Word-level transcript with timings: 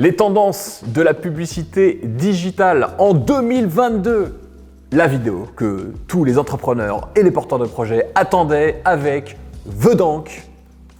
Les 0.00 0.14
tendances 0.14 0.82
de 0.86 1.02
la 1.02 1.12
publicité 1.12 1.98
digitale 2.04 2.90
en 2.98 3.14
2022. 3.14 4.38
La 4.92 5.08
vidéo 5.08 5.48
que 5.56 5.92
tous 6.06 6.22
les 6.22 6.38
entrepreneurs 6.38 7.08
et 7.16 7.24
les 7.24 7.32
porteurs 7.32 7.58
de 7.58 7.66
projets 7.66 8.08
attendaient 8.14 8.80
avec 8.84 9.36
Vedank, 9.66 10.46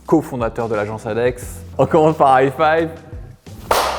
cofondateur 0.05 0.69
de 0.69 0.75
l'agence 0.75 1.07
Adex. 1.07 1.61
On 1.79 1.87
commence 1.87 2.17
par 2.17 2.43
high 2.43 2.53
five. 2.53 2.89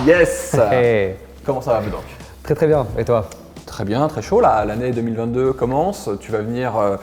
Yes 0.05 0.57
Hey. 0.69 1.15
Comment 1.45 1.61
ça 1.61 1.71
va 1.71 1.79
Vedank 1.79 2.03
Très 2.43 2.55
très 2.55 2.67
bien. 2.67 2.85
Et 2.97 3.05
toi? 3.05 3.29
Très 3.65 3.85
bien, 3.85 4.05
très 4.09 4.21
chaud 4.21 4.41
là. 4.41 4.65
L'année 4.65 4.91
2022 4.91 5.53
commence. 5.53 6.09
Tu 6.19 6.29
vas 6.29 6.39
venir, 6.39 6.75
euh, 6.75 6.97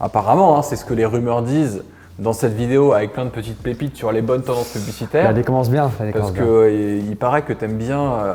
apparemment, 0.00 0.56
hein, 0.58 0.62
c'est 0.62 0.76
ce 0.76 0.86
que 0.86 0.94
les 0.94 1.04
rumeurs 1.04 1.42
disent 1.42 1.84
dans 2.18 2.32
cette 2.32 2.54
vidéo 2.54 2.92
avec 2.92 3.12
plein 3.12 3.24
de 3.24 3.30
petites 3.30 3.60
pépites 3.62 3.96
sur 3.96 4.12
les 4.12 4.22
bonnes 4.22 4.42
tendances 4.42 4.68
publicitaires. 4.72 5.24
L'année 5.24 5.42
commence 5.44 5.70
bien. 5.70 5.90
l'année 5.98 6.12
Parce 6.12 6.30
commence 6.30 6.38
que 6.38 6.44
bien. 6.44 6.52
euh, 6.52 7.02
il 7.08 7.16
paraît 7.16 7.42
que 7.42 7.52
tu 7.52 7.64
aimes 7.64 7.78
bien 7.78 8.00
euh, 8.00 8.34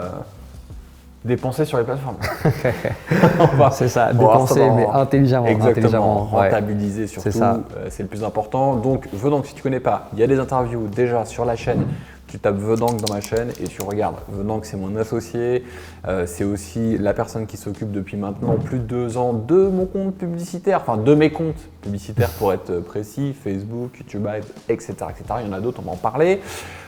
dépenser 1.23 1.65
sur 1.65 1.77
les 1.77 1.83
plateformes. 1.83 2.17
C'est 3.71 3.87
ça, 3.89 4.13
dépenser 4.13 4.67
dans- 4.67 4.75
mais 4.75 4.87
intelligemment. 4.87 5.45
Exactement, 5.47 5.71
intelligemment, 5.87 6.29
ouais. 6.33 6.43
rentabiliser 6.49 7.07
surtout, 7.07 7.29
C'est 7.31 7.37
ça. 7.37 7.59
euh, 7.77 7.87
c'est 7.89 8.03
le 8.03 8.09
plus 8.09 8.23
important. 8.23 8.75
Donc 8.75 9.07
Vedank, 9.13 9.45
si 9.45 9.53
tu 9.53 9.61
connais 9.61 9.79
pas, 9.79 10.07
il 10.13 10.19
y 10.19 10.23
a 10.23 10.27
des 10.27 10.39
interviews 10.39 10.87
déjà 10.87 11.25
sur 11.25 11.45
la 11.45 11.55
chaîne. 11.55 11.85
Tu 12.27 12.39
tapes 12.39 12.57
Vedank 12.57 12.97
dans 12.97 13.13
ma 13.13 13.21
chaîne 13.21 13.51
et 13.61 13.67
tu 13.67 13.81
regardes. 13.81 14.17
Vedank, 14.29 14.65
c'est 14.65 14.75
mon 14.75 14.95
associé. 14.97 15.63
Euh, 16.07 16.25
c'est 16.25 16.43
aussi 16.43 16.97
la 16.97 17.13
personne 17.13 17.47
qui 17.47 17.55
s'occupe 17.55 17.91
depuis 17.91 18.17
maintenant 18.17 18.55
plus 18.57 18.79
de 18.79 18.83
deux 18.83 19.17
ans 19.17 19.31
de 19.31 19.67
mon 19.67 19.85
compte 19.85 20.15
publicitaire, 20.15 20.81
enfin 20.81 20.97
de 20.97 21.15
mes 21.15 21.31
comptes 21.31 21.69
publicitaires 21.81 22.29
pour 22.31 22.51
être 22.51 22.79
précis, 22.79 23.33
Facebook, 23.33 23.97
YouTube 23.97 24.27
etc., 24.67 24.93
etc. 25.09 25.23
Il 25.41 25.47
y 25.47 25.49
en 25.49 25.53
a 25.53 25.61
d'autres, 25.61 25.79
on 25.81 25.87
va 25.87 25.93
en 25.93 25.95
parler. 25.95 26.41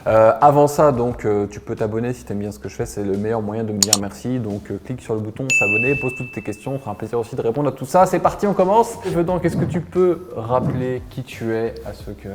Euh, 0.07 0.33
avant 0.41 0.67
ça, 0.67 0.91
donc, 0.91 1.23
euh, 1.23 1.47
tu 1.47 1.59
peux 1.59 1.75
t'abonner 1.75 2.13
si 2.13 2.25
tu 2.25 2.33
aimes 2.33 2.39
bien 2.39 2.51
ce 2.51 2.59
que 2.59 2.67
je 2.67 2.75
fais. 2.75 2.85
C'est 2.85 3.03
le 3.03 3.17
meilleur 3.17 3.41
moyen 3.41 3.63
de 3.63 3.71
me 3.71 3.79
dire 3.79 3.95
merci. 4.01 4.39
Donc, 4.39 4.71
clique 4.85 5.01
sur 5.01 5.13
le 5.13 5.21
bouton 5.21 5.47
s'abonner, 5.57 5.95
pose 5.95 6.15
toutes 6.17 6.33
tes 6.33 6.41
questions. 6.41 6.73
Ça 6.73 6.79
fera 6.79 6.91
un 6.91 6.95
plaisir 6.95 7.17
aussi 7.19 7.35
de 7.35 7.41
répondre 7.41 7.69
à 7.69 7.71
tout 7.71 7.85
ça. 7.85 8.05
C'est 8.05 8.19
parti, 8.19 8.45
on 8.45 8.53
commence. 8.53 8.97
Vedank, 9.05 9.45
est-ce 9.45 9.57
que 9.57 9.65
tu 9.65 9.79
peux 9.79 10.27
rappeler 10.35 11.01
qui 11.09 11.23
tu 11.23 11.53
es 11.53 11.75
à 11.85 11.93
ceux 11.93 12.13
qui 12.13 12.27
ne 12.27 12.33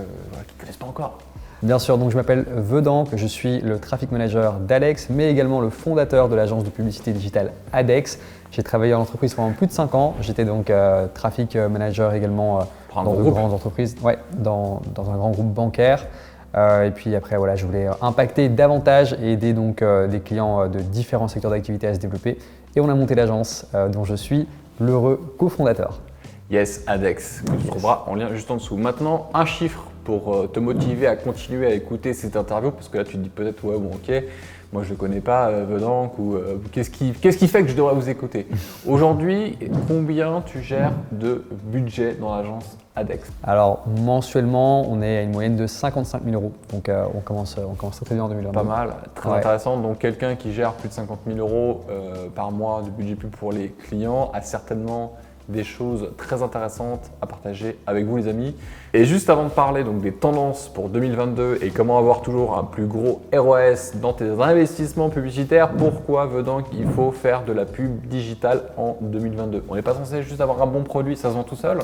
connaissent 0.58 0.76
pas 0.76 0.86
encore? 0.86 1.18
Bien 1.62 1.78
sûr, 1.78 1.96
donc 1.96 2.10
je 2.10 2.16
m'appelle 2.16 2.44
Vedank, 2.54 3.08
je 3.16 3.26
suis 3.26 3.60
le 3.60 3.78
traffic 3.78 4.12
manager 4.12 4.54
d'Alex, 4.54 5.08
mais 5.08 5.30
également 5.30 5.60
le 5.60 5.70
fondateur 5.70 6.28
de 6.28 6.34
l'agence 6.34 6.62
de 6.62 6.68
publicité 6.68 7.12
digitale 7.12 7.52
Adex. 7.72 8.18
J'ai 8.50 8.62
travaillé 8.62 8.94
en 8.94 9.00
entreprise 9.00 9.34
pendant 9.34 9.50
plus 9.52 9.66
de 9.66 9.72
5 9.72 9.94
ans. 9.94 10.14
J'étais 10.20 10.44
donc 10.44 10.70
euh, 10.70 11.06
traffic 11.12 11.56
manager 11.56 12.14
également 12.14 12.60
euh, 12.60 12.62
dans 12.94 13.14
de 13.14 13.20
groupe. 13.20 13.34
grandes 13.34 13.52
entreprises, 13.52 13.96
ouais, 14.02 14.18
dans, 14.36 14.82
dans 14.94 15.10
un 15.10 15.16
grand 15.16 15.30
groupe 15.30 15.52
bancaire. 15.52 16.06
Euh, 16.54 16.84
et 16.84 16.90
puis 16.90 17.16
après, 17.16 17.36
voilà, 17.36 17.56
je 17.56 17.66
voulais 17.66 17.88
impacter 18.00 18.48
davantage 18.48 19.16
et 19.20 19.32
aider 19.32 19.54
donc 19.54 19.82
euh, 19.82 20.06
des 20.06 20.20
clients 20.20 20.68
de 20.68 20.78
différents 20.80 21.28
secteurs 21.28 21.50
d'activité 21.50 21.88
à 21.88 21.94
se 21.94 21.98
développer. 21.98 22.38
Et 22.76 22.80
on 22.80 22.88
a 22.88 22.94
monté 22.94 23.14
l'agence 23.14 23.66
dont 23.92 24.04
je 24.04 24.16
suis 24.16 24.48
l'heureux 24.80 25.34
cofondateur. 25.38 26.00
Yes, 26.50 26.82
Adex, 26.86 27.40
que 27.40 27.52
tu 27.52 27.66
trouveras 27.68 28.04
en 28.06 28.16
lien 28.16 28.28
juste 28.32 28.50
en 28.50 28.56
dessous. 28.56 28.76
Maintenant, 28.76 29.28
un 29.32 29.46
chiffre 29.46 29.84
pour 30.04 30.34
euh, 30.34 30.46
te 30.46 30.60
motiver 30.60 31.06
à 31.06 31.16
continuer 31.16 31.66
à 31.66 31.74
écouter 31.74 32.12
cette 32.14 32.36
interview, 32.36 32.70
parce 32.70 32.88
que 32.88 32.98
là, 32.98 33.04
tu 33.04 33.12
te 33.14 33.18
dis 33.18 33.28
peut-être, 33.30 33.64
ouais, 33.64 33.78
bon, 33.78 33.90
ok, 33.94 34.22
moi 34.72 34.82
je 34.82 34.92
ne 34.92 34.96
connais 34.96 35.20
pas 35.20 35.48
euh, 35.48 35.64
Vedank, 35.68 36.18
ou 36.18 36.34
euh, 36.34 36.56
qu'est-ce 36.72 36.90
qui, 36.90 37.12
qu'est-ce 37.12 37.38
qui 37.38 37.48
fait 37.48 37.62
que 37.62 37.68
je 37.68 37.76
devrais 37.76 37.94
vous 37.94 38.08
écouter? 38.08 38.46
Aujourd'hui, 38.86 39.58
combien 39.88 40.42
tu 40.44 40.60
gères 40.60 40.92
de 41.12 41.44
budget 41.64 42.14
dans 42.14 42.36
l'agence 42.36 42.76
Adex 42.96 43.28
Alors 43.42 43.84
mensuellement, 44.04 44.88
on 44.88 45.02
est 45.02 45.18
à 45.18 45.22
une 45.22 45.32
moyenne 45.32 45.56
de 45.56 45.66
55 45.66 46.22
000 46.24 46.34
euros. 46.36 46.52
Donc 46.72 46.88
euh, 46.88 47.06
on, 47.14 47.20
commence, 47.20 47.56
on 47.58 47.74
commence 47.74 48.00
très 48.04 48.14
bien 48.14 48.24
en 48.24 48.28
2022. 48.28 48.52
Pas 48.54 48.62
mal, 48.64 48.94
très 49.14 49.30
Ouais. 49.30 49.38
intéressant. 49.38 49.76
Donc, 49.78 49.98
quelqu'un 49.98 50.36
qui 50.36 50.52
gère 50.52 50.72
plus 50.74 50.88
de 50.88 50.94
50 50.94 51.20
000 51.26 51.38
euros 51.38 51.80
par 52.36 52.52
mois 52.52 52.82
de 52.82 52.90
budget 52.90 53.16
pub 53.16 53.30
pour 53.30 53.50
les 53.52 53.68
clients 53.70 54.30
a 54.32 54.42
certainement 54.42 55.14
des 55.48 55.64
choses 55.64 56.10
très 56.16 56.42
intéressantes 56.42 57.10
à 57.20 57.26
partager 57.26 57.78
avec 57.86 58.06
vous, 58.06 58.16
les 58.16 58.28
amis. 58.28 58.54
Et 58.92 59.04
juste 59.04 59.28
avant 59.28 59.44
de 59.44 59.50
parler 59.50 59.84
donc, 59.84 60.00
des 60.00 60.12
tendances 60.12 60.68
pour 60.68 60.88
2022 60.88 61.58
et 61.62 61.70
comment 61.70 61.98
avoir 61.98 62.22
toujours 62.22 62.56
un 62.56 62.64
plus 62.64 62.86
gros 62.86 63.22
ROS 63.34 63.96
dans 64.00 64.12
tes 64.12 64.28
investissements 64.28 65.10
publicitaires, 65.10 65.72
pourquoi 65.72 66.26
Vedank 66.26 66.66
il 66.72 66.86
faut 66.86 67.10
faire 67.10 67.44
de 67.44 67.52
la 67.52 67.64
pub 67.64 68.06
digitale 68.06 68.62
en 68.76 68.96
2022 69.00 69.64
On 69.68 69.74
n'est 69.74 69.82
pas 69.82 69.94
censé 69.94 70.22
juste 70.22 70.40
avoir 70.40 70.62
un 70.62 70.66
bon 70.66 70.82
produit, 70.82 71.16
ça 71.16 71.30
se 71.30 71.34
vend 71.34 71.42
tout 71.42 71.56
seul? 71.56 71.78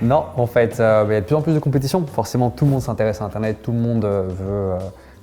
Non, 0.00 0.26
en 0.36 0.46
fait, 0.46 0.78
euh, 0.78 1.04
il 1.08 1.12
y 1.12 1.16
a 1.16 1.20
de 1.20 1.26
plus 1.26 1.34
en 1.34 1.42
plus 1.42 1.54
de 1.54 1.58
compétition. 1.58 2.06
Forcément, 2.06 2.50
tout 2.50 2.64
le 2.64 2.70
monde 2.70 2.82
s'intéresse 2.82 3.20
à 3.20 3.24
Internet, 3.24 3.58
tout 3.62 3.72
le 3.72 3.78
monde 3.78 4.04
euh, 4.04 4.28
veut 4.28 4.46
euh, 4.48 4.78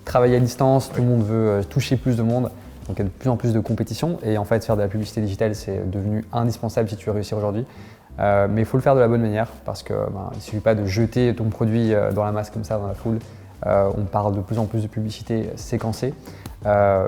travailler 0.06 0.38
à 0.38 0.40
distance, 0.40 0.92
tout 0.92 1.02
le 1.02 1.08
monde 1.08 1.24
veut 1.24 1.50
euh, 1.50 1.64
toucher 1.64 1.98
plus 1.98 2.16
de 2.16 2.24
monde. 2.24 2.52
Donc 2.88 2.98
il 2.98 3.00
y 3.00 3.02
a 3.02 3.06
de 3.06 3.10
plus 3.10 3.30
en 3.30 3.38
plus 3.38 3.54
de 3.54 3.60
compétition. 3.60 4.18
Et 4.24 4.38
en 4.38 4.46
fait, 4.46 4.64
faire 4.64 4.76
de 4.76 4.82
la 4.82 4.88
publicité 4.88 5.22
digitale, 5.22 5.56
c'est 5.56 5.90
devenu 5.90 6.26
indispensable 6.32 6.90
si 6.90 6.96
tu 6.96 7.08
veux 7.08 7.12
réussir 7.14 7.38
aujourd'hui. 7.38 7.66
Euh, 8.20 8.48
mais 8.50 8.62
il 8.62 8.66
faut 8.66 8.78
le 8.78 8.84
faire 8.84 8.96
de 8.96 9.00
la 9.00 9.08
bonne 9.08 9.22
manière 9.22 9.48
parce 9.66 9.84
que 9.84 9.94
ben, 9.94 10.32
ne 10.34 10.40
suffit 10.40 10.60
pas 10.60 10.76
de 10.76 10.86
jeter 10.86 11.34
ton 11.36 11.50
produit 11.50 11.94
euh, 11.94 12.12
dans 12.12 12.24
la 12.24 12.32
masse 12.32 12.50
comme 12.50 12.64
ça, 12.64 12.78
dans 12.78 12.88
la 12.88 12.94
foule. 12.94 13.20
Euh, 13.66 13.90
on 13.98 14.04
parle 14.04 14.36
de 14.36 14.42
plus 14.42 14.60
en 14.60 14.66
plus 14.66 14.84
de 14.84 14.88
publicité 14.88 15.50
séquencée. 15.56 16.14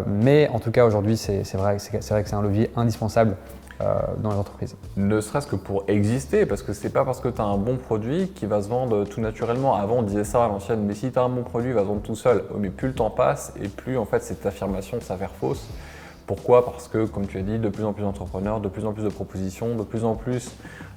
Mais 0.05 0.49
en 0.53 0.59
tout 0.59 0.69
cas, 0.69 0.85
aujourd'hui, 0.85 1.17
c'est 1.17 1.41
vrai, 1.55 1.77
vrai 1.77 2.23
que 2.23 2.29
c'est 2.29 2.33
un 2.35 2.41
levier 2.41 2.69
indispensable 2.75 3.35
dans 3.79 4.31
les 4.31 4.37
entreprises. 4.37 4.75
Ne 4.95 5.21
serait-ce 5.21 5.47
que 5.47 5.55
pour 5.55 5.83
exister, 5.87 6.45
parce 6.45 6.63
que 6.63 6.73
c'est 6.73 6.89
pas 6.89 7.05
parce 7.05 7.19
que 7.19 7.27
tu 7.27 7.41
as 7.41 7.45
un 7.45 7.57
bon 7.57 7.77
produit 7.77 8.29
qui 8.29 8.45
va 8.45 8.61
se 8.61 8.69
vendre 8.69 9.03
tout 9.05 9.21
naturellement. 9.21 9.75
Avant, 9.75 9.97
on 9.97 10.01
disait 10.03 10.23
ça 10.23 10.45
à 10.45 10.47
l'ancienne, 10.47 10.83
mais 10.85 10.95
si 10.95 11.11
tu 11.11 11.19
as 11.19 11.23
un 11.23 11.29
bon 11.29 11.43
produit, 11.43 11.69
il 11.69 11.75
va 11.75 11.81
se 11.81 11.87
vendre 11.87 12.01
tout 12.01 12.15
seul. 12.15 12.43
Oh, 12.49 12.57
Mais 12.59 12.69
plus 12.69 12.87
le 12.87 12.93
temps 12.95 13.09
passe 13.09 13.53
et 13.61 13.67
plus 13.67 13.97
en 13.97 14.05
fait 14.05 14.23
cette 14.23 14.45
affirmation 14.45 14.99
s'avère 15.01 15.31
fausse. 15.31 15.67
Pourquoi? 16.27 16.65
Parce 16.65 16.89
que, 16.89 17.05
comme 17.05 17.25
tu 17.25 17.37
as 17.37 17.41
dit, 17.41 17.57
de 17.57 17.69
plus 17.69 17.85
en 17.85 17.93
plus 17.93 18.03
d'entrepreneurs, 18.03 18.59
de 18.59 18.67
plus 18.67 18.85
en 18.85 18.91
plus 18.91 19.03
de 19.03 19.09
propositions, 19.09 19.75
de 19.75 19.83
plus 19.83 20.03
en 20.03 20.15
plus, 20.15 20.51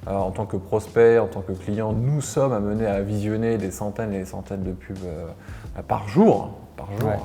euh, 0.07 0.11
en 0.11 0.31
tant 0.31 0.45
que 0.45 0.57
prospect, 0.57 1.19
en 1.19 1.27
tant 1.27 1.39
que 1.39 1.53
client, 1.53 1.93
nous 1.93 2.19
sommes 2.19 2.51
amenés 2.51 2.85
à 2.85 3.01
visionner 3.01 3.57
des 3.57 3.71
centaines 3.71 4.11
et 4.11 4.19
des 4.19 4.25
centaines 4.25 4.63
de 4.63 4.73
pubs 4.73 4.97
euh, 5.05 5.27
par 5.87 6.09
jour. 6.09 6.51
Par 6.75 6.87
jour. 6.99 7.09
Ouais. 7.09 7.19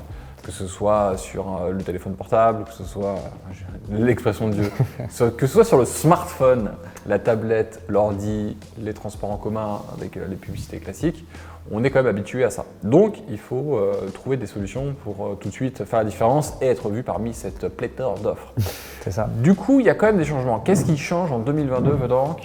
Que 0.46 0.52
ce 0.52 0.68
soit 0.68 1.16
sur 1.16 1.60
euh, 1.60 1.72
le 1.72 1.82
téléphone 1.82 2.14
portable, 2.14 2.64
que 2.64 2.72
ce 2.72 2.84
soit, 2.84 3.16
euh, 3.16 3.98
l'expression 3.98 4.48
de 4.48 4.54
Dieu, 4.54 4.70
que 5.36 5.46
ce 5.46 5.52
soit 5.52 5.64
sur 5.64 5.76
le 5.76 5.84
smartphone, 5.84 6.70
la 7.08 7.18
tablette, 7.18 7.82
l'ordi, 7.88 8.56
les 8.78 8.94
transports 8.94 9.30
en 9.30 9.36
commun 9.36 9.80
avec 9.96 10.16
euh, 10.16 10.26
les 10.28 10.36
publicités 10.36 10.78
classiques, 10.78 11.24
on 11.70 11.82
est 11.84 11.90
quand 11.90 12.00
même 12.02 12.14
habitué 12.14 12.44
à 12.44 12.50
ça. 12.50 12.64
Donc 12.82 13.16
il 13.28 13.38
faut 13.38 13.76
euh, 13.76 14.08
trouver 14.12 14.36
des 14.36 14.46
solutions 14.46 14.94
pour 15.04 15.26
euh, 15.26 15.34
tout 15.34 15.48
de 15.48 15.52
suite 15.52 15.84
faire 15.84 16.00
la 16.00 16.04
différence 16.04 16.54
et 16.60 16.66
être 16.66 16.88
vu 16.88 17.02
parmi 17.02 17.34
cette 17.34 17.68
pléthore 17.68 18.18
d'offres. 18.18 18.52
C'est 19.02 19.10
ça. 19.10 19.28
Du 19.38 19.54
coup, 19.54 19.80
il 19.80 19.86
y 19.86 19.90
a 19.90 19.94
quand 19.94 20.06
même 20.06 20.18
des 20.18 20.24
changements. 20.24 20.58
Qu'est-ce 20.60 20.84
qui 20.84 20.96
change 20.96 21.32
en 21.32 21.38
2022, 21.38 21.92
Vedank 21.92 22.40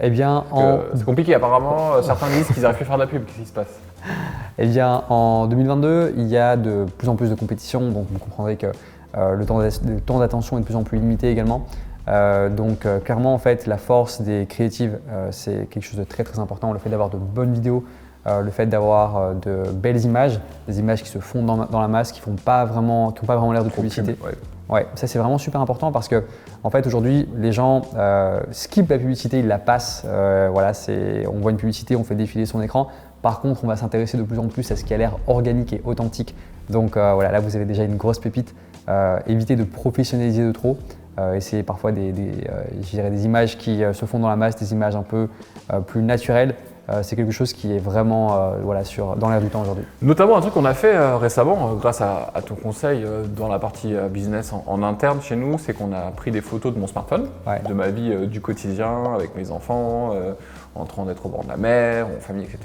Eh 0.00 0.10
bien, 0.10 0.44
en, 0.50 0.80
C'est 0.94 1.04
compliqué, 1.04 1.34
apparemment, 1.34 2.02
certains 2.02 2.28
disent 2.28 2.48
qu'ils 2.48 2.64
arrivent 2.64 2.76
plus 2.76 2.84
à 2.84 2.86
faire 2.86 2.96
de 2.96 3.02
la 3.02 3.06
pub. 3.06 3.24
Qu'est-ce 3.26 3.38
qui 3.38 3.46
se 3.46 3.52
passe? 3.52 3.80
Eh 4.58 4.66
bien, 4.66 5.04
en 5.08 5.46
2022, 5.46 6.14
il 6.18 6.28
y 6.28 6.36
a 6.36 6.56
de 6.56 6.84
plus 6.98 7.08
en 7.08 7.16
plus 7.16 7.30
de 7.30 7.34
compétition, 7.34 7.90
donc 7.90 8.06
vous 8.10 8.18
comprendrez 8.18 8.56
que 8.56 8.66
euh, 9.16 9.34
le 9.34 9.46
temps 10.00 10.18
d'attention 10.18 10.58
est 10.58 10.60
de 10.60 10.66
plus 10.66 10.76
en 10.76 10.82
plus 10.82 10.98
limité 10.98 11.30
également. 11.30 11.66
Euh, 12.08 12.48
donc 12.48 12.86
euh, 12.86 12.98
clairement, 12.98 13.34
en 13.34 13.38
fait, 13.38 13.66
la 13.66 13.78
force 13.78 14.20
des 14.20 14.46
créatives, 14.46 14.98
c'est 15.30 15.68
quelque 15.70 15.84
chose 15.84 15.98
de 15.98 16.04
très 16.04 16.24
très 16.24 16.38
important. 16.38 16.72
Le 16.72 16.78
fait 16.78 16.90
d'avoir 16.90 17.10
de 17.10 17.16
bonnes 17.16 17.52
vidéos, 17.52 17.84
le 18.26 18.50
fait 18.50 18.66
d'avoir 18.66 19.34
de 19.34 19.62
belles 19.72 20.04
images, 20.04 20.40
des 20.68 20.78
images 20.78 21.02
qui 21.02 21.08
se 21.08 21.18
fondent 21.18 21.46
dans, 21.46 21.64
dans 21.64 21.80
la 21.80 21.88
masse, 21.88 22.12
qui 22.12 22.20
font 22.20 22.36
pas 22.36 22.66
vraiment, 22.66 23.12
qui 23.12 23.22
n'ont 23.22 23.26
pas 23.26 23.36
vraiment 23.36 23.52
l'air 23.52 23.64
de 23.64 23.70
publicité. 23.70 24.12
pub, 24.12 24.26
ouais. 24.26 24.34
Ouais, 24.68 24.86
ça 24.94 25.08
c'est 25.08 25.18
vraiment 25.18 25.38
super 25.38 25.60
important 25.60 25.90
parce 25.90 26.06
que 26.06 26.22
en 26.62 26.70
fait 26.70 26.86
aujourd'hui 26.86 27.28
les 27.34 27.50
gens 27.50 27.82
skippent 28.52 28.90
la 28.90 28.98
publicité, 28.98 29.40
ils 29.40 29.48
la 29.48 29.58
passent. 29.58 30.04
Voilà, 30.04 30.72
on 31.32 31.38
voit 31.38 31.50
une 31.50 31.56
publicité, 31.56 31.96
on 31.96 32.04
fait 32.04 32.14
défiler 32.14 32.44
son 32.46 32.60
écran. 32.60 32.88
Par 33.22 33.40
contre, 33.40 33.64
on 33.64 33.66
va 33.66 33.76
s'intéresser 33.76 34.16
de 34.16 34.22
plus 34.22 34.38
en 34.38 34.48
plus 34.48 34.70
à 34.72 34.76
ce 34.76 34.84
qui 34.84 34.94
a 34.94 34.96
l'air 34.96 35.16
organique 35.26 35.72
et 35.72 35.82
authentique. 35.84 36.34
Donc 36.68 36.96
euh, 36.96 37.12
voilà, 37.14 37.30
là 37.32 37.40
vous 37.40 37.56
avez 37.56 37.64
déjà 37.64 37.84
une 37.84 37.96
grosse 37.96 38.18
pépite. 38.18 38.54
Euh, 38.88 39.18
évitez 39.26 39.56
de 39.56 39.64
professionnaliser 39.64 40.44
de 40.44 40.52
trop. 40.52 40.78
Euh, 41.18 41.34
essayez 41.34 41.62
parfois 41.62 41.92
des, 41.92 42.12
des, 42.12 42.30
euh, 42.48 42.62
je 42.80 42.90
dirais 42.90 43.10
des 43.10 43.24
images 43.26 43.58
qui 43.58 43.82
se 43.92 44.04
font 44.06 44.18
dans 44.18 44.28
la 44.28 44.36
masse, 44.36 44.56
des 44.56 44.72
images 44.72 44.96
un 44.96 45.02
peu 45.02 45.28
plus 45.86 46.02
naturelles. 46.02 46.54
C'est 47.02 47.14
quelque 47.14 47.30
chose 47.30 47.52
qui 47.52 47.72
est 47.72 47.78
vraiment 47.78 48.50
voilà, 48.64 48.82
sur, 48.82 49.14
dans 49.14 49.28
l'air 49.30 49.40
du 49.40 49.46
temps 49.46 49.62
aujourd'hui. 49.62 49.84
Notamment 50.02 50.36
un 50.36 50.40
truc 50.40 50.54
qu'on 50.54 50.64
a 50.64 50.74
fait 50.74 50.98
récemment, 51.18 51.74
grâce 51.74 52.00
à, 52.00 52.32
à 52.34 52.42
ton 52.42 52.56
conseil 52.56 53.04
dans 53.36 53.46
la 53.46 53.60
partie 53.60 53.94
business 54.10 54.52
en, 54.52 54.64
en 54.66 54.82
interne 54.82 55.20
chez 55.22 55.36
nous, 55.36 55.56
c'est 55.56 55.72
qu'on 55.72 55.92
a 55.92 56.10
pris 56.10 56.32
des 56.32 56.40
photos 56.40 56.74
de 56.74 56.80
mon 56.80 56.88
smartphone, 56.88 57.28
Ouais. 57.46 57.60
de 57.68 57.72
ma 57.74 57.90
vie 57.90 58.26
du 58.26 58.40
quotidien 58.40 59.04
avec 59.14 59.36
mes 59.36 59.52
enfants, 59.52 60.14
en 60.76 60.84
train 60.84 61.04
d'être 61.04 61.26
au 61.26 61.28
bord 61.28 61.42
de 61.42 61.48
la 61.48 61.56
mer, 61.56 62.06
en 62.06 62.20
famille, 62.20 62.44
etc. 62.44 62.58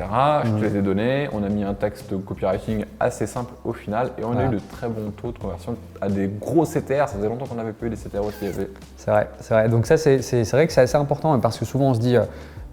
Je 0.43 0.49
Mhm. 0.51 0.59
te 0.59 0.63
les 0.65 0.75
ai 0.77 0.81
donnés, 0.81 1.29
on 1.33 1.43
a 1.43 1.49
mis 1.49 1.63
un 1.63 1.73
texte 1.73 2.09
de 2.11 2.17
copywriting 2.17 2.85
assez 2.99 3.25
simple 3.25 3.53
au 3.65 3.73
final 3.73 4.11
et 4.19 4.23
on 4.23 4.37
a 4.37 4.45
eu 4.45 4.49
de 4.49 4.59
très 4.71 4.87
bons 4.87 5.11
taux 5.19 5.31
de 5.31 5.39
conversion 5.39 5.75
à 6.01 6.07
des 6.09 6.27
gros 6.39 6.65
CTR. 6.65 7.07
Ça 7.09 7.15
faisait 7.17 7.27
longtemps 7.27 7.45
qu'on 7.47 7.55
n'avait 7.55 7.73
pas 7.73 7.87
eu 7.87 7.89
des 7.89 7.95
CTR 7.95 8.23
aussi 8.25 8.45
élevés. 8.45 8.69
C'est 8.97 9.09
vrai, 9.11 9.29
c'est 9.39 9.53
vrai. 9.53 9.69
Donc 9.69 9.85
ça, 9.87 9.97
c'est 9.97 10.17
vrai 10.51 10.67
que 10.67 10.73
c'est 10.73 10.81
assez 10.81 10.97
important 10.97 11.37
parce 11.39 11.57
que 11.57 11.65
souvent 11.65 11.85
on 11.85 11.93
se 11.95 11.99
dit, 11.99 12.15
euh, 12.15 12.23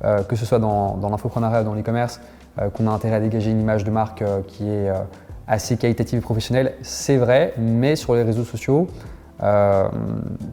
euh, 0.04 0.22
que 0.22 0.36
ce 0.36 0.44
soit 0.44 0.58
dans, 0.58 0.96
dans 0.96 1.08
l'infoprenariat 1.08 1.62
ou 1.62 1.64
dans 1.64 1.74
l'e-commerce, 1.74 2.20
euh, 2.60 2.68
qu'on 2.68 2.86
a 2.86 2.90
intérêt 2.90 3.16
à 3.16 3.20
dégager 3.20 3.50
une 3.50 3.60
image 3.60 3.84
de 3.84 3.90
marque 3.90 4.20
euh, 4.22 4.40
qui 4.46 4.68
est 4.68 4.90
assez 5.48 5.76
qualitative 5.76 6.18
et 6.18 6.22
professionnelle, 6.22 6.74
c'est 6.82 7.16
vrai, 7.16 7.52
mais 7.58 7.96
sur 7.96 8.14
les 8.14 8.22
réseaux 8.22 8.44
sociaux, 8.44 8.86
euh, 9.42 9.88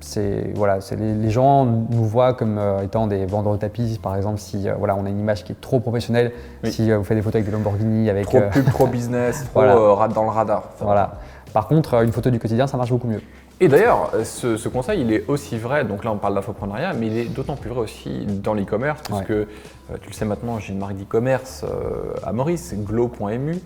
c'est 0.01 0.51
voilà, 0.55 0.81
c'est 0.81 0.95
les, 0.95 1.13
les 1.13 1.29
gens 1.29 1.65
nous 1.65 2.03
voient 2.03 2.33
comme 2.33 2.57
euh, 2.57 2.81
étant 2.81 3.07
des 3.07 3.25
vendeurs 3.25 3.53
de 3.53 3.57
tapis, 3.57 3.99
par 4.01 4.15
exemple, 4.15 4.39
si 4.39 4.67
euh, 4.67 4.73
voilà, 4.77 4.95
on 4.95 5.05
a 5.05 5.09
une 5.09 5.19
image 5.19 5.43
qui 5.43 5.51
est 5.51 5.61
trop 5.61 5.79
professionnelle, 5.79 6.31
Oui. 6.63 6.71
si 6.71 6.91
vous 6.91 7.03
faites 7.03 7.17
des 7.17 7.21
photos 7.21 7.35
avec 7.41 7.45
des 7.45 7.51
Lamborghini, 7.51 8.09
avec 8.09 8.25
Trop 8.25 8.41
pub, 8.51 8.65
trop 8.71 8.87
business, 8.87 9.43
trop 9.53 9.61
Voilà. 9.61 10.07
dans 10.07 10.23
le 10.23 10.29
radar. 10.29 10.63
Voilà. 10.79 11.13
Par 11.53 11.67
contre, 11.67 12.03
une 12.03 12.11
photo 12.11 12.29
du 12.29 12.39
quotidien, 12.39 12.67
ça 12.67 12.77
marche 12.77 12.89
beaucoup 12.91 13.07
mieux. 13.07 13.21
Et 13.61 13.67
d'ailleurs, 13.67 14.11
ce, 14.23 14.55
ce 14.55 14.69
conseil, 14.69 15.01
il 15.01 15.11
est 15.11 15.25
aussi 15.27 15.57
vrai, 15.57 15.83
donc 15.83 16.05
là 16.05 16.11
on 16.13 16.17
parle 16.17 16.35
d'infoprenariat, 16.35 16.93
mais 16.93 17.07
il 17.07 17.17
est 17.17 17.25
d'autant 17.25 17.57
plus 17.57 17.69
vrai 17.69 17.81
aussi 17.81 18.25
dans 18.25 18.53
l'e-commerce, 18.53 19.01
parce 19.09 19.19
Ouais. 19.21 19.25
que 19.27 19.33
euh, 19.33 19.97
tu 20.01 20.07
le 20.09 20.13
sais 20.13 20.23
maintenant, 20.23 20.59
j'ai 20.59 20.71
une 20.71 20.79
marque 20.79 20.95
d'e-commerce 20.95 21.65
euh, 21.65 22.13
à 22.23 22.31
Maurice, 22.31 22.73
glow.mu. 22.77 23.57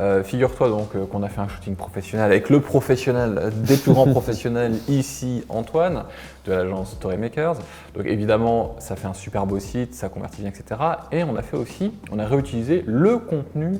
Euh, 0.00 0.22
Figure-toi 0.22 0.68
donc 0.68 0.90
qu'on 1.08 1.22
a 1.22 1.28
fait 1.30 1.40
un 1.40 1.48
shooting 1.48 1.76
professionnel 1.76 2.26
avec 2.26 2.50
le 2.50 2.60
professionnel 2.60 3.50
des 3.54 3.78
plus 3.78 3.92
grands 3.92 4.06
professionnels 4.10 4.74
ici, 4.86 5.44
Antoine, 5.48 6.04
de 6.44 6.52
l'agence 6.52 6.90
Storymakers. 6.92 7.54
Donc 7.96 8.04
évidemment, 8.04 8.76
ça 8.80 8.96
fait 8.96 9.06
un 9.08 9.14
super 9.14 9.46
beau 9.46 9.60
site, 9.60 9.94
ça 9.94 10.10
convertit 10.10 10.42
bien, 10.42 10.50
etc. 10.50 10.78
Et 11.10 11.24
on 11.24 11.36
a 11.36 11.42
fait 11.42 11.56
aussi, 11.56 11.94
on 12.12 12.18
a 12.18 12.26
réutilisé 12.26 12.84
le 12.86 13.16
contenu 13.18 13.78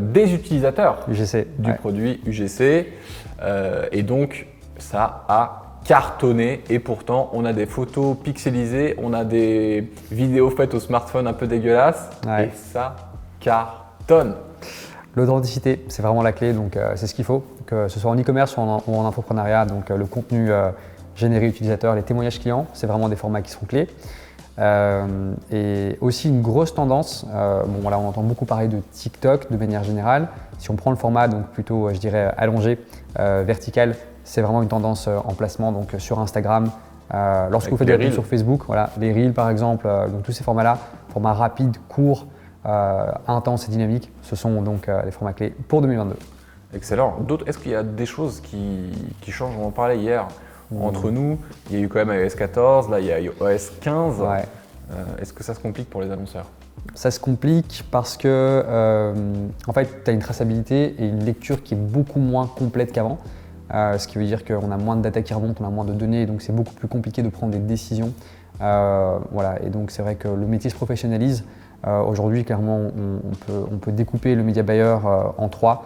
des 0.00 0.34
utilisateurs 0.34 1.06
UGC. 1.08 1.46
du 1.58 1.70
ouais. 1.70 1.76
produit 1.76 2.20
UGC. 2.26 2.86
Et 3.92 4.02
donc, 4.02 4.46
ça 4.82 5.24
a 5.28 5.62
cartonné. 5.84 6.62
Et 6.68 6.78
pourtant, 6.78 7.30
on 7.32 7.44
a 7.44 7.52
des 7.52 7.66
photos 7.66 8.16
pixelisées, 8.22 8.96
on 9.02 9.12
a 9.12 9.24
des 9.24 9.92
vidéos 10.10 10.50
faites 10.50 10.74
au 10.74 10.80
smartphone 10.80 11.26
un 11.26 11.32
peu 11.32 11.46
dégueulasses. 11.46 12.10
Ouais. 12.26 12.46
Et 12.46 12.50
ça 12.54 12.96
cartonne. 13.40 14.34
L'authenticité, 15.16 15.84
c'est 15.88 16.02
vraiment 16.02 16.22
la 16.22 16.32
clé, 16.32 16.52
donc 16.52 16.76
euh, 16.76 16.92
c'est 16.94 17.08
ce 17.08 17.14
qu'il 17.14 17.24
faut, 17.24 17.44
que 17.66 17.88
ce 17.88 17.98
soit 17.98 18.10
en 18.10 18.16
e-commerce 18.16 18.56
ou 18.56 18.60
en, 18.60 18.82
ou 18.86 18.96
en 18.96 19.06
infoprenariat. 19.06 19.64
Donc 19.64 19.90
euh, 19.90 19.96
le 19.96 20.06
contenu 20.06 20.52
euh, 20.52 20.70
généré 21.16 21.48
utilisateur, 21.48 21.96
les 21.96 22.02
témoignages 22.02 22.38
clients, 22.38 22.66
c'est 22.74 22.86
vraiment 22.86 23.08
des 23.08 23.16
formats 23.16 23.42
qui 23.42 23.50
sont 23.50 23.66
clés. 23.66 23.88
Et 25.50 25.96
aussi 26.02 26.28
une 26.28 26.42
grosse 26.42 26.74
tendance, 26.74 27.24
bon 27.24 27.78
voilà, 27.80 27.98
on 27.98 28.06
entend 28.06 28.20
beaucoup 28.20 28.44
parler 28.44 28.68
de 28.68 28.78
TikTok 28.92 29.50
de 29.50 29.56
manière 29.56 29.84
générale. 29.84 30.28
Si 30.58 30.70
on 30.70 30.76
prend 30.76 30.90
le 30.90 30.98
format 30.98 31.28
donc 31.28 31.46
plutôt, 31.46 31.88
je 31.94 31.98
dirais, 31.98 32.34
allongé, 32.36 32.78
vertical, 33.16 33.94
c'est 34.30 34.42
vraiment 34.42 34.62
une 34.62 34.68
tendance 34.68 35.08
euh, 35.08 35.16
en 35.24 35.34
placement 35.34 35.72
donc 35.72 35.92
euh, 35.92 35.98
sur 35.98 36.20
Instagram. 36.20 36.70
Euh, 37.12 37.48
lorsque 37.50 37.66
Avec 37.66 37.72
vous 37.72 37.76
faites 37.78 37.88
les 37.88 37.94
de 37.94 37.98
la 37.98 38.04
pub 38.04 38.06
reels. 38.06 38.14
sur 38.14 38.26
Facebook, 38.26 38.62
voilà, 38.68 38.90
les 39.00 39.12
reels 39.12 39.32
par 39.32 39.50
exemple, 39.50 39.88
euh, 39.88 40.06
donc 40.06 40.22
tous 40.22 40.30
ces 40.30 40.44
formats-là, 40.44 40.78
formats 41.08 41.32
rapides, 41.32 41.76
courts, 41.88 42.26
euh, 42.64 43.10
intenses 43.26 43.66
et 43.66 43.72
dynamiques, 43.72 44.12
ce 44.22 44.36
sont 44.36 44.62
donc 44.62 44.88
les 45.04 45.10
formats 45.10 45.32
clés 45.32 45.52
pour 45.66 45.80
2022. 45.80 46.14
Excellent. 46.72 47.16
D'autres, 47.26 47.48
est-ce 47.48 47.58
qu'il 47.58 47.72
y 47.72 47.74
a 47.74 47.82
des 47.82 48.06
choses 48.06 48.40
qui, 48.40 48.92
qui 49.20 49.32
changent? 49.32 49.56
On 49.60 49.66
en 49.66 49.70
parlait 49.70 49.98
hier. 49.98 50.28
Entre 50.80 51.10
nous, 51.10 51.36
il 51.68 51.76
y 51.76 51.80
a 51.80 51.84
eu 51.84 51.88
quand 51.88 52.04
même 52.04 52.16
iOS 52.16 52.36
14, 52.36 52.88
là 52.90 53.00
il 53.00 53.06
y 53.06 53.12
a 53.12 53.18
iOS 53.18 53.32
15. 53.80 54.20
Ouais. 54.20 54.44
Euh, 54.92 54.94
est-ce 55.20 55.32
que 55.32 55.42
ça 55.42 55.54
se 55.54 55.58
complique 55.58 55.90
pour 55.90 56.00
les 56.02 56.10
annonceurs? 56.12 56.46
Ça 56.94 57.10
se 57.10 57.18
complique 57.18 57.84
parce 57.90 58.16
que 58.16 59.12
en 59.66 59.72
fait, 59.72 60.04
tu 60.04 60.10
as 60.10 60.14
une 60.14 60.20
traçabilité 60.20 60.94
et 60.96 61.08
une 61.08 61.24
lecture 61.24 61.64
qui 61.64 61.74
est 61.74 61.76
beaucoup 61.76 62.20
moins 62.20 62.46
complète 62.46 62.92
qu'avant. 62.92 63.18
Euh, 63.72 63.98
ce 63.98 64.08
qui 64.08 64.18
veut 64.18 64.24
dire 64.24 64.44
qu'on 64.44 64.70
a 64.70 64.76
moins 64.76 64.96
de 64.96 65.02
data 65.02 65.22
qui 65.22 65.32
remonte, 65.34 65.60
on 65.60 65.64
a 65.64 65.70
moins 65.70 65.84
de 65.84 65.92
données, 65.92 66.26
donc 66.26 66.42
c'est 66.42 66.54
beaucoup 66.54 66.74
plus 66.74 66.88
compliqué 66.88 67.22
de 67.22 67.28
prendre 67.28 67.52
des 67.52 67.58
décisions. 67.58 68.12
Euh, 68.60 69.18
voilà, 69.30 69.62
et 69.62 69.70
donc 69.70 69.90
c'est 69.90 70.02
vrai 70.02 70.16
que 70.16 70.28
le 70.28 70.46
métier 70.46 70.70
se 70.70 70.74
professionnalise. 70.74 71.44
Euh, 71.86 72.02
Aujourd'hui, 72.02 72.44
clairement, 72.44 72.78
on, 72.78 73.34
peut, 73.46 73.64
on 73.72 73.78
peut 73.78 73.92
découper 73.92 74.34
le 74.34 74.42
media 74.42 74.62
buyer 74.62 74.96
en 75.38 75.48
trois. 75.48 75.84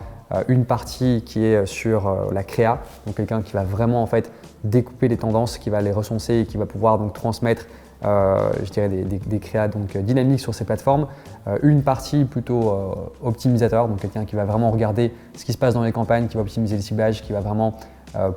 Une 0.48 0.64
partie 0.64 1.22
qui 1.24 1.44
est 1.44 1.64
sur 1.66 2.32
la 2.32 2.42
créa, 2.42 2.80
donc 3.06 3.14
quelqu'un 3.14 3.42
qui 3.42 3.52
va 3.52 3.62
vraiment 3.62 4.02
en 4.02 4.06
fait 4.06 4.32
découper 4.64 5.06
les 5.06 5.18
tendances, 5.18 5.58
qui 5.58 5.70
va 5.70 5.80
les 5.80 5.92
recenser 5.92 6.40
et 6.40 6.46
qui 6.46 6.56
va 6.56 6.66
pouvoir 6.66 6.98
donc 6.98 7.12
transmettre 7.12 7.66
euh, 8.04 8.50
je 8.62 8.70
dirais 8.70 8.88
des, 8.88 9.02
des, 9.02 9.18
des 9.18 9.38
créas 9.38 9.68
donc, 9.68 9.96
dynamiques 9.96 10.40
sur 10.40 10.54
ces 10.54 10.64
plateformes. 10.64 11.06
Euh, 11.46 11.58
une 11.62 11.82
partie 11.82 12.24
plutôt 12.24 12.70
euh, 12.70 12.94
optimisateur, 13.22 13.88
donc 13.88 14.00
quelqu'un 14.00 14.24
qui 14.24 14.36
va 14.36 14.44
vraiment 14.44 14.70
regarder 14.70 15.12
ce 15.36 15.44
qui 15.44 15.52
se 15.52 15.58
passe 15.58 15.74
dans 15.74 15.82
les 15.82 15.92
campagnes, 15.92 16.26
qui 16.28 16.36
va 16.36 16.42
optimiser 16.42 16.76
le 16.76 16.82
ciblage, 16.82 17.22
qui 17.22 17.32
va 17.32 17.40
vraiment 17.40 17.74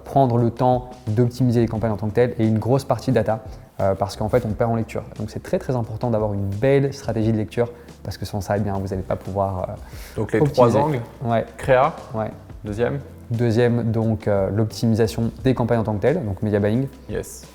prendre 0.05 0.37
le 0.37 0.49
temps 0.49 0.89
d'optimiser 1.05 1.59
les 1.59 1.67
campagnes 1.67 1.91
en 1.91 1.97
tant 1.97 2.07
que 2.07 2.15
telles, 2.15 2.33
et 2.39 2.47
une 2.47 2.57
grosse 2.57 2.83
partie 2.83 3.11
data, 3.11 3.43
parce 3.77 4.15
qu'en 4.17 4.27
fait 4.27 4.43
on 4.43 4.49
perd 4.49 4.71
en 4.71 4.75
lecture. 4.75 5.03
Donc 5.19 5.29
c'est 5.29 5.43
très 5.43 5.59
très 5.59 5.75
important 5.75 6.09
d'avoir 6.09 6.33
une 6.33 6.47
belle 6.47 6.91
stratégie 6.95 7.31
de 7.31 7.37
lecture, 7.37 7.71
parce 8.03 8.17
que 8.17 8.25
sans 8.25 8.41
ça, 8.41 8.57
eh 8.57 8.59
bien, 8.59 8.73
vous 8.73 8.87
n'allez 8.87 9.03
pas 9.03 9.15
pouvoir... 9.15 9.75
Donc 10.15 10.31
les 10.31 10.41
trois 10.41 10.75
angles, 10.75 10.99
Ouais, 11.23 11.45
créa, 11.57 11.95
ouais. 12.15 12.31
deuxième, 12.63 12.99
Deuxième, 13.29 13.91
donc 13.91 14.27
l'optimisation 14.51 15.29
des 15.43 15.53
campagnes 15.53 15.79
en 15.79 15.83
tant 15.83 15.93
que 15.93 16.01
telles, 16.01 16.25
donc 16.25 16.41
media 16.41 16.59
buying, 16.59 16.87
yes. 17.07 17.45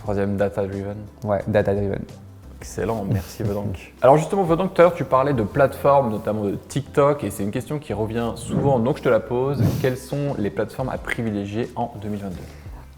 Troisième, 0.00 0.36
data 0.36 0.66
driven. 0.66 0.96
ouais, 1.24 1.40
data 1.46 1.74
driven. 1.74 2.02
Excellent, 2.58 3.06
merci 3.10 3.42
Vedank. 3.42 3.94
Alors 4.02 4.18
justement 4.18 4.42
Vedank, 4.42 4.74
tout 4.74 4.82
à 4.82 4.84
l'heure 4.84 4.94
tu 4.94 5.04
parlais 5.04 5.32
de 5.32 5.42
plateformes, 5.42 6.10
notamment 6.10 6.44
de 6.44 6.56
TikTok, 6.68 7.24
et 7.24 7.30
c'est 7.30 7.42
une 7.42 7.50
question 7.50 7.78
qui 7.78 7.94
revient 7.94 8.32
souvent, 8.36 8.78
donc 8.78 8.98
je 8.98 9.02
te 9.02 9.08
la 9.08 9.20
pose. 9.20 9.62
Quelles 9.80 9.96
sont 9.96 10.34
les 10.38 10.50
plateformes 10.50 10.90
à 10.90 10.98
privilégier 10.98 11.70
en 11.76 11.92
2022 12.02 12.36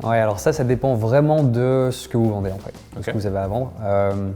Ouais, 0.09 0.19
alors 0.19 0.41
ça, 0.41 0.53
ça 0.53 0.65
dépend 0.65 0.95
vraiment 0.95 1.45
de 1.45 1.91
ce 1.93 2.09
que 2.09 2.17
vous 2.17 2.31
vendez 2.31 2.51
en 2.51 2.59
fait, 2.59 2.75
de 2.97 3.03
ce 3.03 3.11
que 3.11 3.17
vous 3.17 3.27
avez 3.27 3.39
à 3.39 3.47
vendre. 3.47 3.73
Euh, 3.85 4.31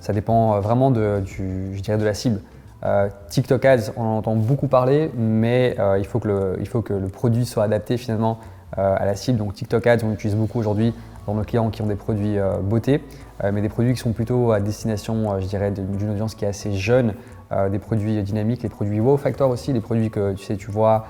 ça 0.00 0.12
dépend 0.12 0.54
euh, 0.54 0.60
vraiment 0.60 0.90
de, 0.90 1.20
du, 1.24 1.76
je 1.76 1.80
dirais 1.80 1.98
de 1.98 2.04
la 2.04 2.14
cible. 2.14 2.40
Euh, 2.84 3.08
TikTok 3.28 3.64
Ads, 3.64 3.92
on 3.96 4.02
en 4.02 4.16
entend 4.18 4.36
beaucoup 4.36 4.68
parler, 4.68 5.10
mais 5.16 5.74
euh, 5.78 5.98
il, 5.98 6.06
faut 6.06 6.20
que 6.20 6.28
le, 6.28 6.56
il 6.60 6.68
faut 6.68 6.82
que 6.82 6.94
le 6.94 7.08
produit 7.08 7.44
soit 7.44 7.64
adapté 7.64 7.96
finalement 7.96 8.38
à 8.76 9.06
la 9.06 9.16
cible. 9.16 9.38
Donc 9.38 9.54
TikTok 9.54 9.86
Ads, 9.86 10.04
on 10.04 10.10
l'utilise 10.10 10.36
beaucoup 10.36 10.60
aujourd'hui 10.60 10.92
dans 11.28 11.34
nos 11.34 11.44
clients 11.44 11.68
qui 11.68 11.82
ont 11.82 11.86
des 11.86 11.94
produits 11.94 12.38
euh, 12.38 12.56
beauté, 12.62 13.04
euh, 13.44 13.52
mais 13.52 13.60
des 13.60 13.68
produits 13.68 13.92
qui 13.92 14.00
sont 14.00 14.12
plutôt 14.12 14.50
à 14.52 14.60
destination, 14.60 15.30
euh, 15.30 15.40
je 15.40 15.46
dirais, 15.46 15.70
d'une 15.70 16.10
audience 16.10 16.34
qui 16.34 16.46
est 16.46 16.48
assez 16.48 16.72
jeune, 16.72 17.14
des 17.70 17.78
produits 17.78 18.22
dynamiques, 18.22 18.62
les 18.62 18.68
produits 18.68 19.00
wow 19.00 19.16
factor 19.16 19.48
aussi, 19.48 19.72
les 19.72 19.80
produits 19.80 20.10
que 20.10 20.34
tu 20.34 20.44
sais, 20.44 20.56
tu 20.56 20.70
vois, 20.70 21.06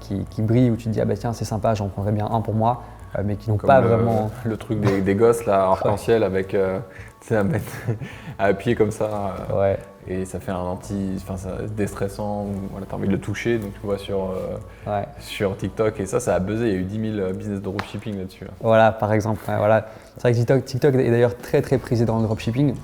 qui, 0.00 0.40
brillent, 0.40 0.70
où 0.70 0.76
tu 0.76 0.86
te 0.86 0.88
dis 0.88 0.98
ah 0.98 1.04
bah 1.04 1.12
tiens 1.14 1.34
c'est 1.34 1.44
sympa, 1.44 1.74
j'en 1.74 1.88
prendrais 1.88 2.12
bien 2.12 2.26
un 2.30 2.40
pour 2.40 2.54
moi, 2.54 2.84
mais 3.24 3.36
qui 3.36 3.50
n'ont 3.50 3.56
pas 3.56 3.80
le, 3.80 3.88
vraiment. 3.88 4.30
le 4.44 4.56
truc 4.56 4.80
des, 4.80 5.00
des 5.00 5.14
gosses 5.14 5.44
là, 5.46 5.62
arc-en-ciel 5.70 6.22
avec, 6.22 6.54
euh, 6.54 6.78
tu 7.20 7.28
sais, 7.28 7.36
à 7.36 7.44
mettre, 7.44 7.64
à 8.38 8.44
appuyer 8.46 8.76
comme 8.76 8.90
ça, 8.90 9.34
euh, 9.50 9.58
Ouais, 9.60 9.78
et 10.06 10.24
ça 10.24 10.40
fait 10.40 10.52
un 10.52 10.56
anti, 10.58 11.14
enfin 11.16 11.36
ça 11.36 11.50
déstressant, 11.76 12.46
voilà, 12.70 12.86
t'as 12.88 12.96
envie 12.96 13.06
de 13.08 13.12
le 13.12 13.20
toucher, 13.20 13.58
donc 13.58 13.72
tu 13.74 13.80
vois 13.86 13.98
sur, 13.98 14.30
euh, 14.30 14.56
ouais. 14.86 15.06
sur 15.20 15.56
TikTok, 15.56 15.98
et 16.00 16.06
ça, 16.06 16.20
ça 16.20 16.34
a 16.34 16.38
buzzé, 16.38 16.66
il 16.68 16.72
y 16.72 16.76
a 16.76 16.78
eu 16.78 16.84
10 16.84 17.14
000 17.16 17.32
business 17.32 17.58
de 17.58 17.64
dropshipping 17.64 18.18
là-dessus. 18.18 18.44
là. 18.44 18.50
Voilà, 18.60 18.92
par 18.92 19.12
exemple. 19.12 19.40
ouais, 19.48 19.56
voilà. 19.56 19.86
C'est 20.16 20.22
vrai 20.22 20.32
que 20.32 20.36
TikTok, 20.38 20.64
TikTok 20.64 20.94
est 20.94 21.10
d'ailleurs 21.10 21.36
très 21.36 21.62
très 21.62 21.78
prisé 21.78 22.04
dans 22.04 22.18
le 22.18 22.24
dropshipping. 22.24 22.74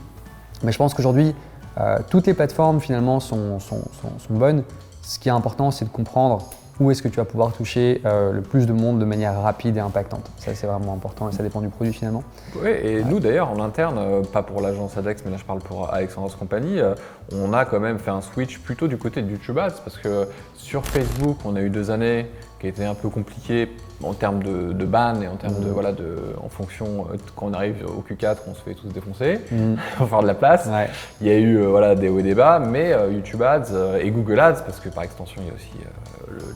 Mais 0.63 0.73
je 0.73 0.79
pense 0.79 0.95
qu'aujourd'hui, 0.95 1.35
euh, 1.79 1.99
toutes 2.09 2.27
les 2.27 2.35
plateformes 2.35 2.81
finalement 2.81 3.21
sont, 3.21 3.59
sont, 3.59 3.83
sont- 4.01 4.19
sont 4.19 4.35
bonnes. 4.35 4.63
Ce 5.03 5.19
qui 5.19 5.29
est 5.29 5.33
important, 5.33 5.71
c'est 5.71 5.85
de 5.85 5.91
comprendre 5.91 6.45
où 6.81 6.91
est-ce 6.91 7.03
que 7.03 7.09
tu 7.09 7.17
vas 7.17 7.25
pouvoir 7.25 7.53
toucher 7.53 8.01
euh, 8.05 8.33
le 8.33 8.43
plus 8.43 8.67
de 8.67 8.73
monde 8.73 8.99
de 8.99 9.05
manière 9.05 9.41
rapide 9.41 9.77
et 9.77 9.81
impactante. 9.81 10.31
Ça, 10.37 10.55
c'est 10.55 10.67
vraiment 10.67 10.95
important 10.95 11.29
et 11.29 11.33
ça 11.33 11.43
dépend 11.43 11.61
du 11.61 11.69
produit 11.69 11.93
finalement. 11.93 12.25
Oui, 12.57 12.71
et 12.71 13.05
nous 13.05 13.21
d'ailleurs 13.21 13.51
en 13.51 13.61
interne, 13.61 13.97
euh, 13.99 14.23
pas 14.23 14.43
pour 14.43 14.61
l'agence 14.61 14.97
ADEX, 14.97 15.23
mais 15.25 15.31
là 15.31 15.37
je 15.37 15.45
parle 15.45 15.61
pour 15.61 15.93
Alexandros 15.93 16.35
Compagnie, 16.37 16.81
euh, 16.81 16.95
on 17.33 17.53
a 17.53 17.65
quand 17.65 17.81
même 17.81 17.99
fait 17.99 18.11
un 18.11 18.21
switch 18.21 18.59
plutôt 18.59 18.89
du 18.89 18.97
côté 18.97 19.23
de 19.23 19.31
YouTube 19.31 19.59
Ads 19.59 19.81
parce 19.85 19.99
que 19.99 20.29
sur 20.55 20.85
Facebook, 20.85 21.39
on 21.45 21.57
a 21.57 21.61
eu 21.61 21.71
deux 21.71 21.91
années 21.91 22.27
qui 22.61 22.67
étaient 22.67 22.85
un 22.85 22.95
peu 22.95 23.09
compliquées 23.09 23.69
en 24.07 24.13
termes 24.15 24.43
de, 24.43 24.73
de 24.73 24.85
ban 24.85 25.21
et 25.21 25.29
en 25.29 25.37
termes 25.37 25.59
de 25.61 25.67
Mhm. 25.67 25.73
voilà 25.73 25.93
de 25.93 26.17
en 26.43 26.49
fonction 26.49 27.07
euh, 27.13 27.17
quand 27.37 27.47
on 27.47 27.53
arrive 27.53 27.85
au 27.87 28.03
Q4, 28.03 28.37
on 28.49 28.55
se 28.55 28.61
fait 28.63 28.75
tous 28.75 28.89
défoncer, 28.89 29.41
Mhm. 29.51 29.77
faut 29.97 30.07
faire 30.07 30.23
de 30.23 30.27
la 30.27 30.35
place. 30.35 30.67
Ouais. 30.67 30.89
Il 31.21 31.27
y 31.27 31.31
a 31.31 31.39
eu 31.39 31.57
euh, 31.59 31.67
voilà 31.69 31.95
des 31.95 32.09
hauts 32.09 32.19
et 32.19 32.23
des 32.23 32.35
bas, 32.35 32.59
mais 32.59 32.93
euh, 32.93 33.11
YouTube 33.11 33.43
Ads 33.43 33.73
et 34.01 34.11
Google 34.11 34.41
Ads 34.41 34.63
parce 34.65 34.81
que 34.81 34.89
par 34.89 35.05
extension 35.05 35.41
il 35.45 35.49
y 35.49 35.51
a 35.51 35.55
aussi 35.55 35.71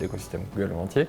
l'écosystème 0.00 0.43
Google 0.57 0.73
entier 0.81 1.09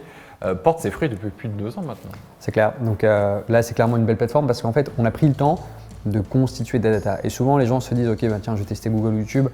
porte 0.64 0.80
ses 0.80 0.90
fruits 0.92 1.10
depuis 1.10 1.30
plus 1.30 1.50
de 1.50 1.54
deux 1.54 1.78
ans 1.78 1.82
maintenant. 1.82 2.12
C'est 2.40 2.52
clair. 2.52 2.72
Donc 2.82 3.02
là, 3.04 3.62
c'est 3.62 3.74
clairement 3.74 3.98
une 3.98 4.06
belle 4.06 4.16
plateforme 4.18 4.48
parce 4.48 4.62
qu'en 4.62 4.72
fait, 4.72 4.90
on 4.98 5.04
a 5.06 5.12
pris 5.12 5.28
le 5.28 5.34
temps 5.34 5.60
de 6.06 6.22
constituer 6.22 6.80
des 6.80 6.92
data. 6.92 7.18
Et 7.24 7.30
souvent, 7.30 7.58
les 7.58 7.66
gens 7.66 7.82
se 7.82 7.94
disent, 7.94 8.08
ok, 8.08 8.26
bah, 8.30 8.38
tiens, 8.42 8.56
je 8.56 8.62
vais 8.62 8.66
tester 8.66 8.90
Google 8.90 9.16
ou 9.16 9.18
YouTube. 9.20 9.48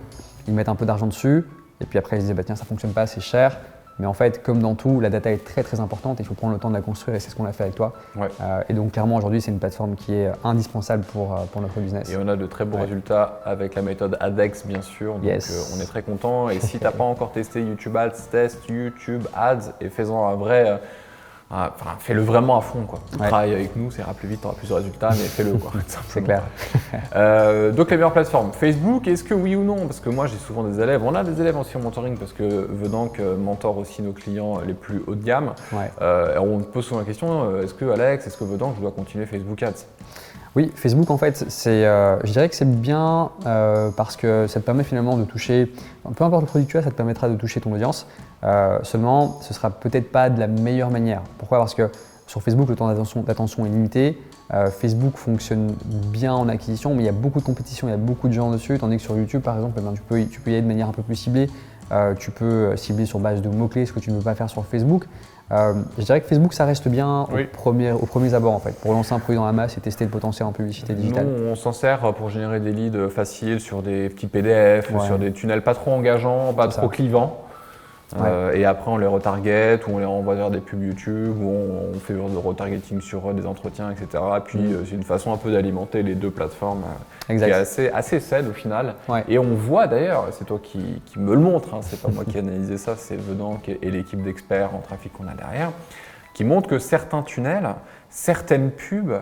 Ils 0.48 0.54
mettent 0.54 0.70
un 0.70 0.76
peu 0.76 0.86
d'argent 0.86 1.08
dessus. 1.08 1.44
Et 1.82 1.86
puis 1.86 1.98
après, 1.98 2.18
ils 2.18 2.22
se 2.22 2.26
disent, 2.28 2.36
bah, 2.36 2.44
tiens, 2.44 2.56
ça 2.56 2.66
fonctionne 2.66 2.92
pas, 2.92 3.08
c'est 3.08 3.20
cher. 3.22 3.58
Mais 3.98 4.06
en 4.08 4.14
fait, 4.14 4.44
comme 4.44 4.60
dans 4.60 4.76
tout, 4.76 5.00
la 5.00 5.10
data 5.10 5.32
est 5.32 5.44
très 5.46 5.64
très 5.64 5.80
importante. 5.80 6.20
et 6.20 6.24
Il 6.24 6.26
faut 6.26 6.34
prendre 6.34 6.54
le 6.54 6.60
temps 6.60 6.70
de 6.70 6.74
la 6.74 6.82
construire 6.82 7.16
et 7.16 7.20
c'est 7.22 7.30
ce 7.30 7.36
qu'on 7.36 7.46
a 7.46 7.54
fait 7.54 7.64
avec 7.64 7.76
toi. 7.76 7.94
Ouais. 8.18 8.28
Euh, 8.42 8.62
et 8.68 8.74
donc 8.74 8.92
clairement, 8.92 9.16
aujourd'hui, 9.16 9.40
c'est 9.42 9.52
une 9.52 9.60
plateforme 9.60 9.96
qui 9.96 10.14
est 10.14 10.32
indispensable 10.44 11.04
pour, 11.06 11.34
euh, 11.34 11.46
pour 11.52 11.62
notre 11.62 11.80
business. 11.80 12.12
Et 12.12 12.18
on 12.18 12.28
a 12.28 12.36
de 12.36 12.46
très 12.46 12.66
beaux 12.66 12.76
Ouais. 12.76 12.84
résultats 12.84 13.40
avec 13.46 13.74
la 13.76 13.82
méthode 13.82 14.18
ADEX, 14.20 14.66
bien 14.66 14.82
sûr. 14.82 15.14
Donc, 15.16 15.24
Yes. 15.24 15.50
euh, 15.72 15.78
on 15.78 15.82
est 15.82 15.86
très 15.86 16.02
content. 16.02 16.50
Et 16.50 16.60
si 16.60 16.78
tu 16.78 16.84
n'as 16.84 16.92
pas 16.92 17.04
encore 17.06 17.32
testé 17.32 17.62
YouTube 17.62 17.96
Ads, 17.96 18.12
teste 18.32 18.68
YouTube 18.68 19.24
Ads 19.34 19.72
et 19.80 19.90
fais-en 19.90 20.28
un 20.28 20.36
vrai, 20.36 20.70
euh, 20.70 20.76
Enfin, 21.52 21.96
fais-le 22.00 22.22
vraiment 22.22 22.58
à 22.58 22.62
fond. 22.62 22.86
Quoi. 22.86 23.00
Ouais. 23.20 23.28
Travaille 23.28 23.54
avec 23.54 23.76
nous, 23.76 23.92
ça 23.92 24.02
ira 24.02 24.14
plus 24.14 24.28
vite, 24.28 24.42
tu 24.42 24.48
auras 24.48 24.56
plus 24.56 24.70
de 24.70 24.74
résultats, 24.74 25.10
mais 25.12 25.26
fais-le. 25.26 25.54
C'est 26.10 26.22
clair. 26.22 26.44
Euh, 27.16 27.72
donc 27.72 27.92
les 27.92 27.98
meilleures 27.98 28.14
plateformes, 28.14 28.52
Facebook, 28.54 29.08
est-ce 29.08 29.24
que 29.24 29.34
oui 29.34 29.56
ou 29.56 29.64
non? 29.64 29.86
Parce 29.86 30.00
que 30.00 30.10
moi 30.10 30.28
j'ai 30.28 30.38
souvent 30.38 30.64
des 30.64 30.80
élèves, 30.80 31.02
on 31.04 31.14
a 31.14 31.24
des 31.24 31.40
élèves 31.42 31.58
aussi 31.58 31.76
en 31.78 31.82
mentoring 31.82 32.18
parce 32.18 32.34
que 32.34 32.68
Vedank 32.70 33.20
euh, 33.20 33.38
mentor 33.38 33.78
aussi 33.78 34.02
nos 34.02 34.12
clients 34.12 34.60
les 34.66 34.74
plus 34.74 35.02
haut 35.06 35.16
de 35.16 35.24
gamme. 35.24 35.54
Ouais. 35.72 35.92
Euh, 36.02 36.38
on 36.40 36.58
me 36.58 36.64
pose 36.64 36.86
souvent 36.86 37.02
la 37.02 37.06
question, 37.06 37.50
euh, 37.50 37.64
est-ce 37.64 37.74
que 37.74 37.86
Alex, 37.86 38.28
est-ce 38.28 38.38
que 38.38 38.44
Vedank, 38.44 38.76
je 38.78 38.82
dois 38.82 38.92
continuer 38.92 39.26
Facebook 39.26 39.62
Ads? 39.62 39.86
Oui, 40.56 40.72
Facebook 40.74 41.12
en 41.12 41.18
fait, 41.18 41.46
c'est, 41.50 41.86
euh, 41.86 42.18
je 42.24 42.32
dirais 42.32 42.48
que 42.48 42.56
c'est 42.56 42.80
bien 42.80 43.32
euh, 43.46 43.90
parce 43.92 44.16
que 44.16 44.48
ça 44.48 44.62
te 44.62 44.66
permet 44.66 44.86
finalement 44.86 45.18
de 45.18 45.26
toucher, 45.26 45.70
peu 46.16 46.24
importe 46.24 46.44
le 46.44 46.48
produit 46.48 46.66
que 46.66 46.72
tu 46.72 46.78
as, 46.78 46.82
ça 46.82 46.92
te 46.92 46.96
permettra 46.96 47.28
de 47.28 47.36
toucher 47.36 47.60
ton 47.60 47.74
audience. 47.74 48.08
Euh, 48.46 48.80
seulement, 48.84 49.40
ce 49.42 49.54
sera 49.54 49.70
peut-être 49.70 50.14
pas 50.14 50.30
de 50.30 50.40
la 50.40 50.48
meilleure 50.48 50.92
manière. 50.92 51.24
Pourquoi? 51.40 51.58
Parce 51.58 51.76
que 51.76 51.92
sur 52.26 52.42
Facebook, 52.42 52.70
le 52.70 52.76
temps 52.76 52.88
d'attention, 52.88 53.66
est 53.66 53.70
limité. 53.70 54.18
Facebook 54.80 55.18
fonctionne 55.18 55.76
bien 55.86 56.34
en 56.34 56.48
acquisition, 56.48 56.96
mais 56.96 57.04
il 57.04 57.06
y 57.06 57.10
a 57.10 57.14
beaucoup 57.14 57.40
de 57.40 57.46
compétition, 57.46 57.88
il 57.88 57.92
y 57.92 57.94
a 57.94 57.98
beaucoup 57.98 58.28
de 58.28 58.34
gens 58.34 58.50
dessus. 58.52 58.78
Tandis 58.80 58.98
que 58.98 59.02
sur 59.04 59.18
YouTube, 59.18 59.42
par 59.42 59.56
exemple, 59.56 59.76
eh 59.78 59.82
ben, 59.82 59.94
tu, 59.94 60.02
peux, 60.02 60.24
tu 60.26 60.40
peux 60.40 60.52
y 60.52 60.54
aller 60.54 60.62
de 60.62 60.68
manière 60.68 60.88
un 60.88 60.92
peu 60.94 61.04
plus 61.04 61.16
ciblée. 61.16 61.50
Tu 62.18 62.32
peux 62.32 62.76
cibler 62.78 63.06
sur 63.06 63.20
base 63.20 63.42
de 63.42 63.50
mots-clés, 63.50 63.86
ce 63.86 63.94
que 63.94 64.00
tu 64.00 64.12
ne 64.12 64.18
peux 64.18 64.24
pas 64.24 64.36
faire 64.36 64.50
sur 64.50 64.66
Facebook. 64.66 65.06
Euh, 65.52 65.74
je 66.00 66.04
dirais 66.04 66.22
que 66.22 66.28
Facebook, 66.28 66.54
ça 66.54 66.66
reste 66.66 66.88
bien 66.88 67.28
Oui. 67.32 67.44
au 67.44 67.56
premier, 67.56 67.92
aux 67.92 68.06
premiers 68.08 68.34
abords 68.34 68.54
en 68.56 68.60
fait, 68.60 68.76
pour 68.82 68.94
lancer 68.94 69.14
un 69.14 69.20
produit 69.20 69.38
dans 69.38 69.46
la 69.46 69.52
masse 69.52 69.78
et 69.78 69.82
tester 69.82 70.04
le 70.04 70.10
potentiel 70.10 70.48
en 70.48 70.52
publicité 70.52 70.94
digitale. 70.94 71.28
Nous, 71.28 71.48
on 71.52 71.56
s'en 71.56 71.72
sert 71.72 72.14
pour 72.16 72.30
générer 72.32 72.60
des 72.60 72.72
leads 72.72 73.10
faciles 73.10 73.60
sur 73.60 73.84
des 73.84 74.10
petits 74.10 74.26
PDF, 74.28 74.92
Ouais. 74.92 75.06
sur 75.06 75.20
des 75.20 75.32
tunnels 75.34 75.62
pas 75.62 75.76
trop 75.76 75.92
engageants, 75.92 76.52
pas 76.54 76.68
trop 76.68 76.82
ça. 76.82 76.88
clivants. 76.88 77.42
Euh, 78.18 78.54
et 78.54 78.66
après, 78.66 78.92
on 78.92 78.98
les 78.98 79.08
retarget 79.08 79.80
ou 79.88 79.96
on 79.96 79.98
les 79.98 80.06
renvoie 80.06 80.36
vers 80.36 80.52
des 80.52 80.60
pubs 80.60 80.84
YouTube 80.84 81.36
ou 81.42 81.50
on, 81.50 81.96
on 81.96 82.00
fait 82.00 82.14
de 82.14 82.38
retargeting 82.38 83.02
sur 83.02 83.28
euh, 83.28 83.34
des 83.34 83.46
entretiens, 83.46 83.92
etc. 83.92 84.24
Et 84.38 84.40
puis, 84.42 84.60
Mm. 84.60 84.74
euh, 84.74 84.86
c'est 84.86 84.96
une 84.96 85.04
façon 85.04 85.34
un 85.34 85.38
peu 85.38 85.52
d'alimenter 85.52 86.04
les 86.04 86.16
deux 86.16 86.30
plateformes 86.32 86.84
euh, 87.30 87.38
qui 87.38 87.44
est 87.44 87.52
assez, 87.52 87.90
assez 87.90 88.20
saine 88.20 88.48
au 88.50 88.54
final. 88.54 88.96
Ouais. 89.10 89.24
Et 89.28 89.40
on 89.40 89.56
voit 89.56 89.88
d'ailleurs, 89.88 90.28
c'est 90.32 90.46
toi 90.46 90.60
qui, 90.62 91.02
qui 91.06 91.20
me 91.20 91.34
le 91.34 91.42
montre, 91.42 91.74
hein, 91.74 91.80
c'est 91.82 92.02
pas 92.02 92.10
moi 92.10 92.24
qui 92.26 92.38
ai 92.38 92.40
analysé 92.40 92.78
ça, 92.78 92.96
c'est 92.96 93.20
Vedank 93.20 93.70
et, 93.70 93.92
l'équipe 93.92 94.22
d'experts 94.22 94.76
en 94.76 94.80
trafic 94.80 95.12
qu'on 95.14 95.28
a 95.28 95.34
derrière, 95.34 95.72
qui 96.34 96.44
montrent 96.44 96.70
que 96.70 96.80
certains 96.80 97.24
tunnels, 97.24 97.70
certaines 98.10 98.72
pubs, 98.72 99.22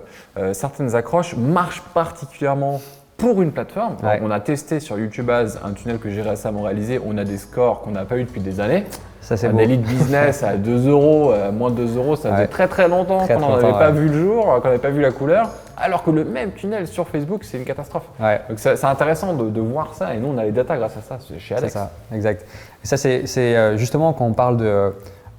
certaines 0.54 0.96
accroches 0.96 1.36
marchent 1.36 1.84
particulièrement 1.94 2.82
pour 3.24 3.42
une 3.42 3.53
plateforme. 3.53 3.96
Ouais. 4.03 4.20
On 4.22 4.30
a 4.32 4.42
testé 4.42 4.82
sur 4.82 5.00
YouTube 5.00 5.30
Ads 5.30 5.58
un 5.63 5.72
tunnel 5.72 5.98
que 5.98 6.10
j'ai 6.10 6.22
récemment 6.22 6.63
réalisé, 6.63 7.00
on 7.06 7.18
a 7.18 7.24
des 7.24 7.38
scores 7.38 7.80
qu'on 7.82 7.92
n'a 7.92 8.03
pas 8.03 8.18
eu 8.18 8.25
depuis 8.25 8.42
des 8.42 8.60
années. 8.60 8.84
Ça 9.22 9.38
c'est 9.38 9.48
Un 9.48 9.51
beau. 9.53 9.60
de 9.60 9.75
business 9.77 10.44
à 10.44 10.58
2 10.58 10.89
euros, 10.89 11.32
à 11.32 11.50
moins 11.51 11.72
de 11.72 11.77
2 11.86 11.96
euros, 11.98 12.18
ça 12.18 12.32
faisait 12.32 12.42
Ouais. 12.42 12.48
très 12.50 12.68
très 12.68 12.89
longtemps 12.89 13.20
qu'on 13.20 13.24
très 13.24 13.38
n'en 13.38 13.53
avait 13.53 13.62
longtemps, 13.68 13.80
pas 13.80 13.92
ouais. 13.92 13.98
vu 13.98 14.10
le 14.10 14.20
jour, 14.22 14.60
qu'on 14.62 14.68
n'avait 14.68 14.77
pas 14.77 14.89
vu 14.89 15.00
la 15.00 15.12
couleur, 15.12 15.51
alors 15.77 16.03
que 16.03 16.12
le 16.12 16.25
même 16.25 16.51
tunnel 16.51 16.86
sur 16.86 17.08
Facebook, 17.08 17.46
c'est 17.46 17.58
une 17.58 17.63
catastrophe. 17.63 18.03
Ouais. 18.20 18.42
Donc 18.50 18.60
c'est 18.60 18.75
c'est 18.75 18.88
intéressant 18.88 19.34
de, 19.34 19.50
de 19.50 19.62
voir 19.62 19.94
ça, 19.94 20.13
et 20.13 20.18
nous 20.20 20.27
on 20.27 20.38
a 20.38 20.44
les 20.44 20.51
datas 20.51 20.75
grâce 20.75 20.98
à 20.98 21.01
ça, 21.01 21.18
c'est 21.25 21.39
chez 21.39 21.56
C'est 21.56 21.60
Alex. 21.60 21.74
ça, 21.74 21.92
exact. 22.13 22.46
Et 22.84 22.88
ça, 22.88 22.98
c'est 22.98 23.25
c'est, 23.25 23.56
euh, 23.56 23.77
justement 23.77 24.12
quand 24.12 24.25
on 24.25 24.34
parle 24.34 24.58
de, 24.58 24.92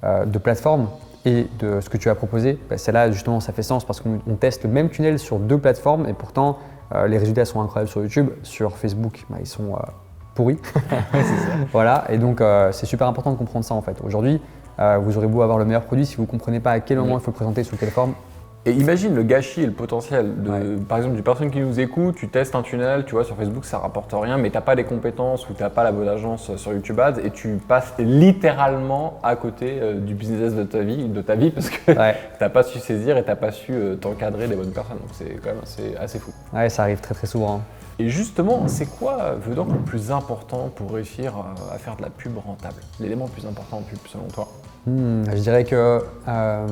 euh, 0.03 0.25
de 0.25 0.37
plateforme 0.39 0.87
et 1.23 1.45
de 1.59 1.79
ce 1.81 1.89
que 1.91 1.97
tu 1.97 2.09
as 2.09 2.15
proposé, 2.15 2.57
bah, 2.67 2.79
c'est 2.79 2.91
là 2.91 3.11
justement 3.11 3.39
ça 3.39 3.53
fait 3.53 3.61
sens 3.61 3.85
parce 3.85 4.01
qu'on 4.01 4.17
on 4.27 4.33
teste 4.33 4.63
le 4.63 4.71
même 4.71 4.89
tunnel 4.89 5.19
sur 5.19 5.37
deux 5.37 5.59
plateformes 5.59 6.07
et 6.09 6.13
pourtant 6.13 6.57
euh, 6.57 6.74
les 7.07 7.17
résultats 7.17 7.45
sont 7.45 7.61
incroyables 7.61 7.89
sur 7.89 8.01
YouTube. 8.01 8.29
Sur 8.43 8.77
Facebook, 8.77 9.25
bah, 9.29 9.37
ils 9.39 9.47
sont 9.47 9.73
euh, 9.73 9.79
pourris. 10.35 10.59
voilà, 11.71 12.05
et 12.09 12.17
donc 12.17 12.41
euh, 12.41 12.71
c'est 12.71 12.85
super 12.85 13.07
important 13.07 13.31
de 13.31 13.37
comprendre 13.37 13.65
ça 13.65 13.73
en 13.73 13.81
fait. 13.81 13.97
Aujourd'hui, 14.03 14.39
euh, 14.79 14.99
vous 15.01 15.17
aurez 15.17 15.27
beau 15.27 15.41
avoir 15.41 15.57
le 15.57 15.65
meilleur 15.65 15.83
produit, 15.83 16.05
si 16.05 16.17
vous 16.17 16.23
ne 16.23 16.27
comprenez 16.27 16.59
pas 16.59 16.71
à 16.71 16.79
quel 16.81 16.99
moment 16.99 17.17
il 17.17 17.21
faut 17.21 17.31
le 17.31 17.35
présenter, 17.35 17.63
sous 17.63 17.77
quelle 17.77 17.89
forme, 17.89 18.13
Et 18.67 18.71
imagine 18.71 19.13
le 19.13 19.21
gâchis 19.21 19.61
et 19.61 19.65
le 19.67 19.71
potentiel 19.71 20.41
de, 20.41 20.49
Ouais. 20.49 20.59
par 20.89 20.97
exemple, 20.97 21.13
d'une 21.15 21.23
personne 21.23 21.51
qui 21.51 21.59
nous 21.59 21.79
écoute, 21.79 22.15
tu 22.15 22.27
testes 22.29 22.55
un 22.55 22.63
tunnel, 22.63 23.05
tu 23.05 23.11
vois, 23.13 23.23
sur 23.23 23.35
Facebook 23.35 23.63
ça 23.63 23.77
rapporte 23.77 24.11
rien, 24.13 24.37
mais 24.37 24.49
t'as 24.49 24.61
pas 24.61 24.73
les 24.73 24.85
compétences 24.85 25.47
ou 25.49 25.53
t'as 25.53 25.69
pas 25.69 25.83
la 25.83 25.91
bonne 25.91 26.07
agence 26.07 26.55
sur 26.55 26.73
YouTube 26.73 26.99
Ads 26.99 27.19
et 27.23 27.29
tu 27.29 27.59
passes 27.67 27.93
littéralement 27.99 29.19
à 29.23 29.35
côté 29.35 29.77
euh, 29.81 29.99
du 29.99 30.15
business 30.15 30.53
de 30.55 30.63
ta 30.63 30.79
vie, 30.79 31.07
de 31.07 31.21
ta 31.21 31.35
vie 31.35 31.51
parce 31.51 31.69
que 31.69 31.91
ouais, 31.91 32.15
t'as 32.39 32.49
pas 32.49 32.63
su 32.63 32.79
saisir 32.79 33.17
et 33.17 33.23
t'as 33.23 33.35
pas 33.35 33.51
su 33.51 33.71
euh, 33.73 33.95
t'encadrer 33.95 34.47
les 34.47 34.55
bonnes 34.55 34.71
personnes. 34.71 34.97
Donc 34.97 35.09
c'est 35.13 35.35
quand 35.43 35.49
même 35.51 35.61
assez, 35.63 35.95
assez 35.99 36.19
fou. 36.19 36.31
ouais, 36.53 36.69
ça 36.69 36.83
arrive 36.83 36.99
très 37.01 37.13
très 37.13 37.27
souvent. 37.27 37.57
hein. 37.57 37.61
Et 37.99 38.09
justement, 38.09 38.67
c'est 38.67 38.87
quoi, 38.87 39.17
euh, 39.21 39.35
Vedank, 39.39 39.71
le 39.71 39.77
plus 39.79 40.11
important 40.11 40.69
pour 40.75 40.91
réussir 40.91 41.33
euh, 41.37 41.75
à 41.75 41.77
faire 41.77 41.95
de 41.95 42.01
la 42.01 42.09
pub 42.09 42.35
rentable? 42.37 42.81
L'élément 42.99 43.25
le 43.25 43.31
plus 43.31 43.47
important 43.47 43.77
en 43.77 43.81
pub 43.81 43.99
selon 44.11 44.25
toi? 44.33 44.47
Hmm, 44.85 45.23
je 45.31 45.37
dirais 45.41 45.63
que 45.63 46.01
euh, 46.27 46.67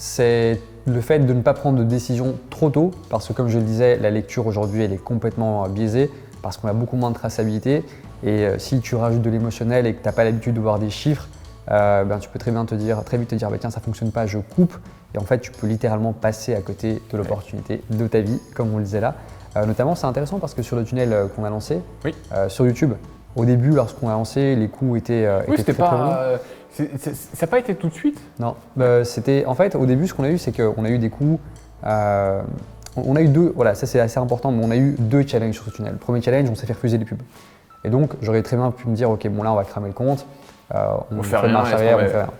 c'est 0.00 0.58
le 0.86 1.00
fait 1.02 1.18
de 1.18 1.32
ne 1.34 1.42
pas 1.42 1.52
prendre 1.52 1.78
de 1.78 1.84
décision 1.84 2.36
trop 2.48 2.70
tôt, 2.70 2.90
parce 3.10 3.28
que 3.28 3.34
comme 3.34 3.48
je 3.48 3.58
le 3.58 3.64
disais, 3.64 3.98
la 3.98 4.10
lecture 4.10 4.46
aujourd'hui 4.46 4.82
elle 4.82 4.94
est 4.94 4.96
complètement 4.96 5.64
euh, 5.64 5.68
biaisée, 5.68 6.10
parce 6.40 6.56
qu'on 6.56 6.68
a 6.68 6.72
beaucoup 6.72 6.96
moins 6.96 7.10
de 7.10 7.14
traçabilité. 7.14 7.84
Et 8.24 8.46
euh, 8.46 8.58
si 8.58 8.80
tu 8.80 8.94
rajoutes 8.94 9.20
de 9.20 9.28
l'émotionnel 9.28 9.86
et 9.86 9.92
que 9.92 10.00
tu 10.00 10.06
n'as 10.06 10.12
pas 10.12 10.24
l'habitude 10.24 10.54
de 10.54 10.60
voir 10.60 10.78
des 10.78 10.88
chiffres, 10.88 11.28
euh, 11.70 12.04
ben, 12.04 12.18
tu 12.18 12.30
peux 12.30 12.38
très 12.38 12.50
bien 12.50 12.64
te 12.64 12.74
dire, 12.74 13.04
très 13.04 13.18
vite 13.18 13.28
te 13.28 13.34
dire, 13.34 13.50
bah, 13.50 13.58
tiens, 13.60 13.68
ça 13.68 13.80
fonctionne 13.80 14.10
pas, 14.10 14.24
je 14.26 14.38
coupe. 14.38 14.74
Et 15.14 15.18
en 15.18 15.24
fait, 15.24 15.40
tu 15.40 15.52
peux 15.52 15.66
littéralement 15.66 16.14
passer 16.14 16.54
à 16.54 16.62
côté 16.62 17.02
de 17.12 17.18
l'opportunité 17.18 17.82
de 17.90 18.06
ta 18.06 18.20
vie, 18.20 18.40
comme 18.54 18.72
on 18.72 18.78
le 18.78 18.84
disait 18.84 19.00
là. 19.00 19.16
Euh, 19.56 19.66
notamment, 19.66 19.94
c'est 19.94 20.06
intéressant 20.06 20.38
parce 20.38 20.54
que 20.54 20.62
sur 20.62 20.76
le 20.76 20.84
tunnel 20.84 21.14
qu'on 21.36 21.44
a 21.44 21.50
lancé, 21.50 21.82
Oui. 22.06 22.14
euh, 22.32 22.48
sur 22.48 22.64
YouTube, 22.64 22.94
au 23.36 23.44
début, 23.44 23.70
lorsqu'on 23.70 24.08
a 24.08 24.12
lancé, 24.12 24.56
les 24.56 24.68
coûts 24.68 24.96
étaient, 24.96 25.28
Oui, 25.46 25.54
étaient 25.54 25.56
c'était 25.58 25.74
très, 25.74 25.86
très 25.86 25.98
longs. 25.98 26.14
Ça 26.72 27.10
n'a 27.40 27.46
pas 27.46 27.58
été 27.58 27.74
tout 27.74 27.88
de 27.88 27.94
suite? 27.94 28.20
Non, 28.38 28.54
euh, 28.78 29.04
c'était 29.04 29.44
en 29.46 29.54
fait 29.54 29.74
au 29.74 29.86
début 29.86 30.06
ce 30.06 30.14
qu'on 30.14 30.24
a 30.24 30.30
eu 30.30 30.38
c'est 30.38 30.52
qu'on 30.52 30.84
a 30.84 30.88
eu 30.88 30.98
des 30.98 31.10
coûts. 31.10 31.40
euh, 31.84 32.42
on 32.96 33.02
on 33.12 33.16
a 33.16 33.20
eu 33.20 33.28
deux, 33.28 33.52
voilà, 33.54 33.74
ça 33.74 33.86
c'est 33.86 34.00
assez 34.00 34.18
important, 34.18 34.50
mais 34.50 34.64
on 34.64 34.70
a 34.70 34.76
eu 34.76 34.96
deux 34.98 35.24
challenges 35.26 35.54
sur 35.54 35.64
ce 35.64 35.70
tunnel. 35.70 35.92
Le 35.92 35.98
premier 35.98 36.20
challenge, 36.20 36.50
on 36.50 36.56
s'est 36.56 36.66
fait 36.66 36.72
refuser 36.72 36.98
les 36.98 37.04
pubs. 37.04 37.22
Et 37.84 37.90
donc 37.90 38.12
j'aurais 38.20 38.42
très 38.42 38.56
bien 38.56 38.70
pu 38.70 38.88
me 38.88 38.96
dire, 38.96 39.10
ok, 39.10 39.28
bon 39.28 39.42
là 39.42 39.52
on 39.52 39.56
va 39.56 39.64
cramer 39.64 39.88
le 39.88 39.94
compte, 39.94 40.26
euh, 40.74 40.94
on, 41.10 41.22
fait 41.22 41.30
fait 41.30 41.36
rien, 41.38 41.52
marche 41.52 41.72
arrière, 41.72 41.96
on 41.96 42.06
fait 42.06 42.22
rien. 42.22 42.30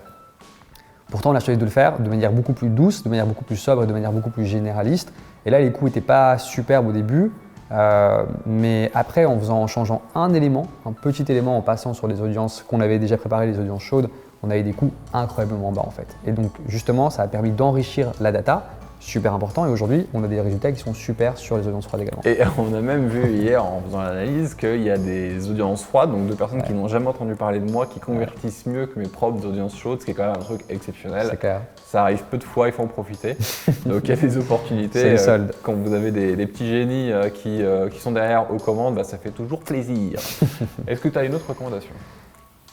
Pourtant 1.11 1.31
on 1.31 1.35
a 1.35 1.41
choisi 1.41 1.59
de 1.59 1.65
le 1.65 1.71
faire 1.71 1.99
de 1.99 2.09
manière 2.09 2.33
beaucoup 2.33 2.53
plus 2.53 2.69
douce, 2.69 3.03
de 3.03 3.09
manière 3.09 3.27
beaucoup 3.27 3.45
plus 3.45 3.57
sobre, 3.57 3.85
et 3.85 3.87
de 3.87 3.93
manière 3.93 4.13
beaucoup 4.13 4.31
plus 4.31 4.45
généraliste. 4.47 5.13
Et 5.47 5.51
là 5.51 5.61
les 5.61 5.73
coûts 5.73 5.87
n'étaient 5.87 6.01
pas 6.01 6.39
superbes 6.39 6.89
au 6.89 6.93
début, 6.93 7.33
euh, 7.73 8.25
mais 8.47 8.91
après 8.95 9.25
en 9.25 9.39
faisant, 9.39 9.63
en 9.63 9.67
changeant 9.67 10.03
un 10.15 10.35
élément, 10.35 10.67
un 10.87 10.93
petit 10.93 11.25
élément, 11.29 11.57
en 11.57 11.63
passant 11.63 11.95
sur 11.95 12.09
les 12.09 12.21
audiences 12.21 12.65
qu'on 12.67 12.81
avait 12.81 12.99
déjà 12.99 13.17
préparées, 13.17 13.47
les 13.47 13.59
audiences 13.59 13.83
chaudes, 13.83 14.09
on 14.43 14.51
avait 14.51 14.63
des 14.63 14.73
coûts 14.73 14.93
incroyablement 15.13 15.71
bas 15.73 15.85
en 15.87 15.91
fait. 15.91 16.17
Et 16.27 16.33
donc 16.33 16.51
justement, 16.67 17.11
ça 17.11 17.23
a 17.23 17.29
permis 17.29 17.51
d'enrichir 17.51 18.13
la 18.21 18.33
data, 18.33 18.65
super 19.01 19.35
important. 19.35 19.67
Et 19.67 19.71
aujourd'hui, 19.71 20.07
on 20.15 20.23
a 20.23 20.29
des 20.29 20.41
résultats 20.41 20.71
qui 20.71 20.81
sont 20.81 20.95
super 20.95 21.39
sur 21.39 21.57
les 21.57 21.67
audiences 21.67 21.87
froides 21.87 22.03
également. 22.03 22.23
Et 22.25 22.39
on 22.59 22.73
a 22.75 22.81
même 22.81 23.09
vu 23.09 23.29
hier 23.33 23.65
en 23.65 23.83
faisant 23.85 24.03
l'analyse 24.03 24.55
qu'il 24.55 24.83
y 24.83 24.91
a 24.91 24.99
des 24.99 25.51
audiences 25.51 25.83
froides, 25.83 26.13
donc 26.13 26.29
de 26.29 26.35
personnes 26.35 26.63
qui 26.63 26.73
n'ont 26.73 26.89
jamais 26.89 27.09
entendu 27.09 27.35
parler 27.35 27.59
de 27.59 27.71
moi, 27.71 27.87
qui 27.87 27.99
convertissent 27.99 28.67
mieux 28.67 28.87
que 28.87 28.99
mes 28.99 29.09
propres 29.09 29.45
audiences 29.47 29.77
chaudes, 29.77 30.01
ce 30.01 30.05
qui 30.05 30.13
est 30.13 30.15
quand 30.15 30.27
même 30.27 30.37
un 30.37 30.45
truc 30.45 30.61
exceptionnel. 30.69 31.27
C'est 31.31 31.39
clair. 31.39 31.63
Ça 31.87 32.03
arrive 32.03 32.23
peu 32.31 32.39
de 32.39 32.45
fois, 32.45 32.69
il 32.69 32.73
faut 32.73 32.83
en 32.83 32.87
profiter. 32.87 33.37
Donc 33.87 34.03
il 34.05 34.11
y 34.11 34.13
a 34.13 34.17
des 34.17 34.37
opportunités. 34.37 35.17
C'est 35.17 35.31
Euh. 35.31 35.47
Quand 35.63 35.73
vous 35.75 35.95
avez 35.95 36.11
des, 36.11 36.37
des 36.37 36.47
petits 36.47 36.69
génies 36.69 37.13
euh, 37.13 37.31
qui, 37.31 37.63
euh, 37.63 37.89
qui 37.89 38.01
sont 38.01 38.13
derrière 38.13 38.53
aux 38.53 38.59
commandes, 38.59 38.95
bah, 38.95 39.05
ça 39.05 39.19
fait 39.19 39.31
toujours 39.31 39.61
plaisir. 39.61 40.21
Est-ce 40.87 41.01
que 41.01 41.09
tu 41.09 41.19
as 41.19 41.25
une 41.25 41.35
autre 41.35 41.49
recommandation? 41.49 41.93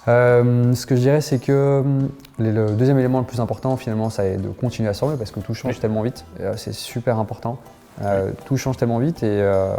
Euh, 0.08 0.74
ce 0.74 0.86
que 0.86 0.96
je 0.96 1.02
dirais, 1.02 1.22
c'est 1.22 1.40
que 1.40 1.80
hum, 1.82 2.10
le 2.40 2.72
deuxième 2.72 2.98
élément 3.00 3.20
le 3.20 3.26
plus 3.26 3.40
important, 3.42 3.76
finalement, 3.78 4.10
ça 4.10 4.26
est 4.26 4.38
de 4.38 4.48
continuer 4.50 4.90
à 4.90 4.94
se 4.94 5.00
former 5.00 5.18
parce 5.18 5.32
que 5.32 5.40
tout 5.40 5.54
change 5.54 5.74
Oui. 5.76 5.80
tellement 5.80 6.02
vite. 6.02 6.24
Euh, 6.40 6.54
c'est 6.56 6.74
super 6.74 7.20
important. 7.20 7.58
Euh, 8.04 8.32
Tout 8.46 8.58
change 8.58 8.78
tellement 8.78 9.00
vite 9.00 9.24
et 9.24 9.28
euh, 9.42 9.70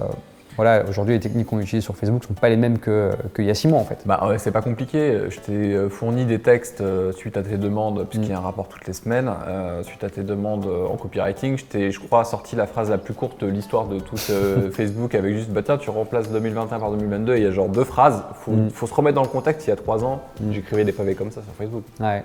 voilà, 0.58 0.84
aujourd'hui, 0.88 1.14
les 1.14 1.20
techniques 1.20 1.46
qu'on 1.46 1.60
utilise 1.60 1.82
sur 1.84 1.96
Facebook 1.96 2.20
ne 2.22 2.26
sont 2.26 2.34
pas 2.34 2.50
les 2.50 2.56
mêmes 2.58 2.78
que- 2.78 3.12
qu'il 3.34 3.46
y 3.46 3.50
a 3.50 3.54
six 3.54 3.68
mois 3.68 3.78
en 3.80 3.84
fait. 3.84 4.00
Bah 4.04 4.26
ouais, 4.28 4.36
c'est 4.38 4.50
pas 4.50 4.60
compliqué. 4.60 5.18
Je 5.30 5.40
t'ai 5.40 5.52
euh, 5.74 5.88
fourni 5.88 6.26
des 6.26 6.40
textes 6.40 6.80
euh, 6.82 7.12
suite 7.12 7.36
à 7.36 7.42
tes 7.42 7.56
demandes, 7.56 8.04
puisqu'il 8.10 8.30
y 8.30 8.34
a 8.34 8.38
un 8.38 8.42
rapport 8.42 8.68
toutes 8.68 8.86
les 8.86 8.92
semaines. 8.92 9.30
Euh, 9.46 9.82
suite 9.84 10.04
à 10.04 10.10
tes 10.10 10.22
demandes 10.24 10.66
en 10.66 10.96
copywriting, 10.96 11.56
je 11.56 11.64
t'ai, 11.64 11.90
je 11.92 12.00
crois, 12.00 12.24
sorti 12.24 12.56
la 12.56 12.66
phrase 12.66 12.90
la 12.90 12.98
plus 12.98 13.14
courte 13.14 13.40
de 13.42 13.46
l'histoire 13.46 13.86
de 13.86 13.98
tout 14.00 14.16
euh, 14.30 14.70
Facebook 14.72 15.14
avec 15.14 15.34
juste 15.36 15.50
bah 15.50 15.62
tiens, 15.64 15.78
tu 15.78 15.88
remplaces 15.90 16.30
2021 16.30 16.78
par 16.78 16.90
2022 16.90 17.34
et 17.34 17.38
il 17.38 17.44
y 17.44 17.46
a 17.46 17.50
genre 17.52 17.68
deux 17.68 17.84
phrases. 17.84 18.22
Faut, 18.40 18.50
Mm. 18.52 18.70
faut 18.70 18.86
se 18.88 18.94
remettre 18.94 19.14
dans 19.14 19.22
le 19.22 19.28
contexte. 19.28 19.66
Il 19.66 19.70
y 19.70 19.72
a 19.72 19.76
trois 19.76 20.04
ans, 20.04 20.20
Mm. 20.40 20.52
j'écrivais 20.52 20.84
des 20.84 20.92
pavés 20.92 21.14
comme 21.14 21.30
ça 21.30 21.40
sur 21.42 21.52
Facebook. 21.54 21.84
Ouais, 22.00 22.20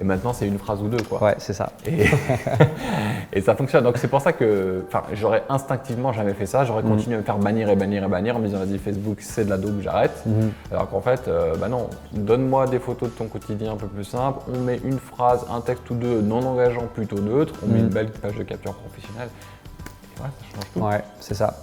Et 0.00 0.04
maintenant, 0.04 0.32
c'est 0.32 0.46
une 0.46 0.58
phrase 0.58 0.80
ou 0.80 0.86
deux, 0.88 1.02
quoi. 1.02 1.20
ouais 1.22 1.34
c'est 1.38 1.52
ça. 1.52 1.72
Et, 1.84 2.06
et 3.32 3.40
ça 3.40 3.54
fonctionne. 3.56 3.82
Donc 3.84 3.96
c'est 3.98 4.06
pour 4.08 4.20
ça 4.20 4.32
que, 4.32 4.84
j'aurais 5.14 5.42
instinctivement 5.48 6.12
jamais 6.12 6.34
fait 6.34 6.46
ça. 6.46 6.64
J'aurais 6.64 6.82
Mm. 6.82 6.88
continué 6.88 7.14
à 7.16 7.18
me 7.18 7.24
faire 7.24 7.38
bannir 7.38 7.68
et 7.68 7.74
bannir 7.76 8.04
et 8.04 8.08
bannir 8.08 8.36
en 8.36 8.38
me 8.38 8.46
disant 8.46 8.58
vas-y 8.58 8.78
Facebook 8.78 9.18
c'est 9.20 9.44
de 9.44 9.50
la 9.50 9.56
dope, 9.58 9.80
j'arrête. 9.80 10.22
Mhm. 10.24 10.52
Alors 10.70 10.88
qu'en 10.88 11.00
fait, 11.00 11.26
euh, 11.26 11.56
bah 11.56 11.68
non, 11.68 11.88
donne-moi 12.12 12.66
des 12.68 12.78
photos 12.78 13.10
de 13.10 13.14
ton 13.14 13.26
quotidien 13.26 13.72
un 13.72 13.76
peu 13.76 13.88
plus 13.88 14.04
simple. 14.04 14.38
On 14.54 14.60
met 14.60 14.80
une 14.84 14.98
phrase, 15.00 15.44
un 15.50 15.60
texte 15.60 15.90
ou 15.90 15.94
deux 15.94 16.20
non 16.22 16.46
engageant 16.46 16.86
plutôt 16.94 17.18
neutre. 17.20 17.54
On 17.64 17.66
met 17.68 17.78
Mm. 17.78 17.84
une 17.84 17.88
belle 17.88 18.10
page 18.10 18.36
de 18.36 18.42
capture 18.44 18.74
professionnelle. 18.74 19.28
Et 19.28 20.16
voilà, 20.16 20.32
ça 20.38 20.54
change 20.54 20.64
tout. 20.74 20.80
Ouais, 20.80 21.02
c'est 21.20 21.34
ça. 21.34 21.54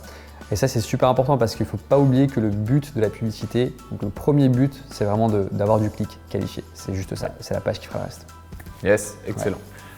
Et 0.52 0.56
ça, 0.56 0.68
c'est 0.68 0.80
super 0.80 1.10
important 1.10 1.38
parce 1.38 1.56
qu'il 1.56 1.66
ne 1.66 1.70
faut 1.72 1.78
pas 1.78 1.98
oublier 1.98 2.28
que 2.28 2.40
le 2.40 2.50
but 2.50 2.96
de 2.96 3.02
la 3.02 3.10
publicité, 3.10 3.74
donc 3.92 4.04
le 4.04 4.10
premier 4.10 4.48
but, 4.48 4.84
c'est 4.92 5.06
vraiment 5.06 5.28
d'avoir 5.28 5.80
du 5.80 5.90
clic 5.90 6.20
qualifié. 6.30 6.64
C'est 6.76 6.94
juste 6.94 7.16
ça. 7.16 7.30
C'est 7.40 7.54
la 7.56 7.62
page 7.62 7.80
qui 7.80 7.88
fera 7.88 8.00
le 8.00 8.06
reste. 8.06 8.28
Yes, 8.84 9.18
excellent. 9.28 9.58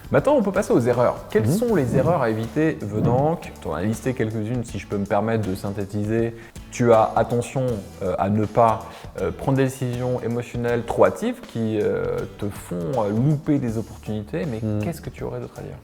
Maintenant, 0.10 0.36
on 0.38 0.42
peut 0.42 0.54
passer 0.54 0.72
aux 0.72 0.80
erreurs. 0.80 1.18
Quelles 1.30 1.46
Mhm. 1.48 1.58
sont 1.58 1.76
les 1.76 1.98
erreurs 1.98 2.22
à 2.22 2.30
éviter 2.30 2.78
venant 2.82 3.36
Tu 3.36 3.52
en 3.68 3.74
as 3.74 3.82
listé 3.82 4.14
quelques-unes, 4.14 4.64
si 4.64 4.80
je 4.80 4.88
peux 4.88 4.98
me 4.98 5.06
permettre 5.06 5.46
de 5.50 5.54
synthétiser. 5.54 6.34
Tu 6.72 6.94
as 6.94 7.12
attention 7.18 7.66
euh, 8.02 8.16
à 8.18 8.30
ne 8.30 8.46
pas 8.46 8.86
euh, 9.22 9.32
prendre 9.32 9.58
des 9.58 9.66
décisions 9.66 10.22
émotionnelles 10.22 10.84
trop 10.86 11.04
hâtives 11.06 11.42
qui 11.42 11.78
euh, 11.82 12.20
te 12.38 12.46
font 12.48 13.04
louper 13.10 13.60
des 13.60 13.78
opportunités, 13.78 14.46
mais 14.46 14.62
Mhm. 14.64 14.82
qu'est-ce 14.82 15.02
que 15.02 15.10
tu 15.10 15.26
aurais 15.26 15.42
d'autre 15.42 15.56
à 15.58 15.62
dire? 15.62 15.76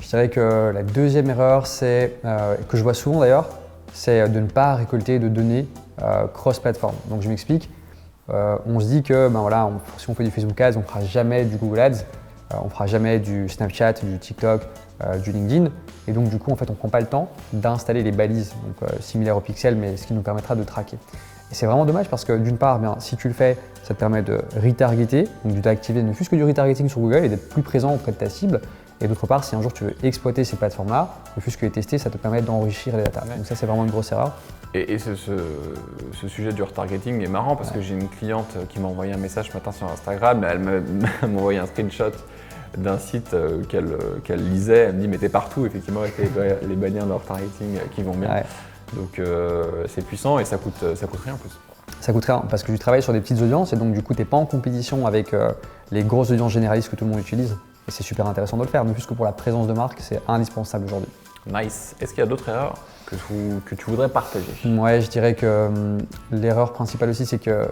Je 0.00 0.08
dirais 0.08 0.30
que 0.30 0.70
la 0.72 0.82
deuxième 0.82 1.28
erreur, 1.28 1.66
c'est, 1.66 2.14
que 2.68 2.76
je 2.78 2.82
vois 2.82 2.94
souvent 2.94 3.20
d'ailleurs, 3.20 3.48
c'est 3.92 4.28
de 4.28 4.40
ne 4.40 4.46
pas 4.46 4.74
récolter 4.74 5.18
de 5.18 5.28
données 5.28 5.68
euh, 6.02 6.26
cross-platform. 6.26 6.94
Donc 7.08 7.22
je 7.22 7.28
m'explique. 7.28 7.70
Euh, 8.30 8.56
on 8.66 8.80
se 8.80 8.86
dit 8.86 9.02
que 9.02 9.28
ben 9.28 9.42
si 9.98 10.08
on 10.08 10.14
fait 10.14 10.24
du 10.24 10.30
Facebook 10.30 10.60
Ads, 10.60 10.76
on 10.76 10.80
ne 10.80 10.84
fera 10.84 11.00
jamais 11.00 11.44
du 11.44 11.56
Google 11.56 11.80
Ads, 11.80 12.04
euh, 12.52 12.56
on 12.60 12.66
ne 12.66 12.70
fera 12.70 12.86
jamais 12.86 13.18
du 13.18 13.48
Snapchat, 13.48 13.94
du 14.04 14.18
TikTok, 14.18 14.62
euh, 15.04 15.18
du 15.18 15.32
LinkedIn. 15.32 15.70
Et 16.08 16.12
donc 16.12 16.28
du 16.28 16.38
coup, 16.38 16.50
en 16.52 16.56
fait, 16.56 16.68
on 16.70 16.72
ne 16.72 16.78
prend 16.78 16.88
pas 16.88 17.00
le 17.00 17.06
temps 17.06 17.28
d'installer 17.52 18.02
les 18.02 18.12
balises, 18.12 18.54
euh, 18.82 18.86
similaires 19.00 19.36
au 19.36 19.40
pixel, 19.40 19.76
mais 19.76 19.96
ce 19.96 20.06
qui 20.06 20.14
nous 20.14 20.22
permettra 20.22 20.54
de 20.54 20.62
traquer. 20.64 20.96
Et 21.50 21.54
c'est 21.54 21.66
vraiment 21.66 21.84
dommage 21.84 22.08
parce 22.08 22.24
que 22.24 22.32
d'une 22.32 22.56
part, 22.56 22.78
bien, 22.78 22.96
si 22.98 23.16
tu 23.16 23.28
le 23.28 23.34
fais, 23.34 23.58
ça 23.82 23.94
te 23.94 23.98
permet 23.98 24.22
de 24.22 24.40
retargeter, 24.56 25.28
donc 25.44 25.60
d'activer 25.60 26.02
ne 26.02 26.12
fût-ce 26.12 26.30
que 26.30 26.36
du 26.36 26.44
retargeting 26.44 26.88
sur 26.88 27.00
Google 27.00 27.24
et 27.24 27.28
d'être 27.28 27.48
plus 27.48 27.62
présent 27.62 27.92
auprès 27.92 28.12
de 28.12 28.16
ta 28.16 28.30
cible. 28.30 28.60
Et 29.02 29.08
d'autre 29.08 29.26
part, 29.26 29.42
si 29.44 29.56
un 29.56 29.60
jour 29.62 29.72
tu 29.72 29.84
veux 29.84 29.94
exploiter 30.04 30.44
ces 30.44 30.56
plateformes-là, 30.56 31.08
ne 31.36 31.42
fût-ce 31.42 31.58
que 31.58 31.66
les 31.66 31.72
tester, 31.72 31.98
ça 31.98 32.08
te 32.08 32.16
permet 32.18 32.40
d'enrichir 32.40 32.96
les 32.96 33.02
data. 33.02 33.24
Ouais. 33.28 33.36
Donc 33.36 33.46
ça, 33.46 33.56
c'est 33.56 33.66
vraiment 33.66 33.84
une 33.84 33.90
grosse 33.90 34.12
erreur. 34.12 34.32
Et, 34.74 34.94
et 34.94 34.98
ce, 34.98 35.14
ce- 35.16 35.32
ce 36.12 36.28
sujet 36.28 36.52
du 36.52 36.62
retargeting 36.62 37.20
est 37.22 37.28
marrant 37.28 37.56
parce 37.56 37.70
que 37.72 37.80
j'ai 37.82 37.94
une 37.94 38.08
cliente 38.08 38.56
qui 38.68 38.78
m'a 38.80 38.88
envoyé 38.88 39.12
un 39.12 39.16
message 39.18 39.48
ce 39.50 39.54
matin 39.54 39.72
sur 39.72 39.86
Instagram. 39.90 40.46
Elle 40.48 40.58
m'a 40.60 40.70
elle 41.22 41.28
m'a 41.30 41.38
envoyé 41.38 41.58
un 41.58 41.66
screenshot 41.66 42.12
d'un 42.78 42.96
site 42.96 43.34
euh, 43.34 43.62
qu'elle 43.64 43.86
euh, 43.92 44.18
qu'elle 44.24 44.48
lisait. 44.48 44.78
Elle 44.88 44.94
me 44.94 45.00
dit 45.00 45.08
Mais 45.08 45.18
t'es 45.18 45.28
partout, 45.28 45.66
effectivement, 45.66 46.00
avec 46.00 46.16
les, 46.18 46.28
les 46.68 46.76
bannières 46.76 47.06
de 47.06 47.12
retargeting 47.12 47.78
qui 47.94 48.02
vont 48.02 48.14
bien. 48.14 48.30
Ouais. 48.32 48.44
Donc 48.94 49.18
euh, 49.18 49.84
c'est 49.88 50.04
puissant 50.06 50.38
et 50.38 50.44
ça 50.44 50.58
coûte, 50.58 50.84
ça 50.94 51.06
coûte 51.06 51.20
rien 51.24 51.34
en 51.34 51.38
plus. 51.38 51.50
Ça 52.00 52.12
coûte 52.12 52.24
rien 52.24 52.42
parce 52.48 52.62
que 52.62 52.70
tu 52.72 52.78
travailles 52.78 53.02
sur 53.02 53.12
des 53.12 53.20
petites 53.20 53.40
audiences 53.42 53.72
et 53.72 53.76
donc 53.76 53.92
du 53.92 54.02
coup, 54.02 54.14
tu 54.14 54.20
n'es 54.20 54.26
pas 54.26 54.36
en 54.36 54.46
compétition 54.46 55.06
avec 55.06 55.34
euh, 55.34 55.50
les 55.90 56.02
grosses 56.04 56.30
audiences 56.30 56.52
généralistes 56.52 56.88
que 56.90 56.96
tout 56.96 57.04
le 57.04 57.10
monde 57.10 57.20
utilise. 57.20 57.56
Et 57.88 57.90
c'est 57.90 58.02
super 58.02 58.26
intéressant 58.26 58.56
de 58.56 58.62
le 58.62 58.68
faire, 58.68 58.84
mais 58.84 58.92
plus 58.92 59.06
que 59.06 59.14
pour 59.14 59.24
la 59.24 59.32
présence 59.32 59.66
de 59.66 59.72
marque, 59.72 60.00
c'est 60.00 60.20
indispensable 60.28 60.84
aujourd'hui. 60.86 61.10
Nice. 61.52 61.96
Est-ce 62.00 62.10
qu'il 62.10 62.20
y 62.20 62.26
a 62.26 62.28
d'autres 62.28 62.48
erreurs 62.48 62.74
que 63.06 63.16
tu, 63.16 63.60
que 63.66 63.74
tu 63.74 63.90
voudrais 63.90 64.08
partager? 64.08 64.52
Ouais, 64.64 65.00
je 65.00 65.10
dirais 65.10 65.34
que 65.34 65.66
hum, 65.66 65.98
l'erreur 66.30 66.72
principale 66.72 67.10
aussi, 67.10 67.26
c'est 67.26 67.38
que 67.38 67.68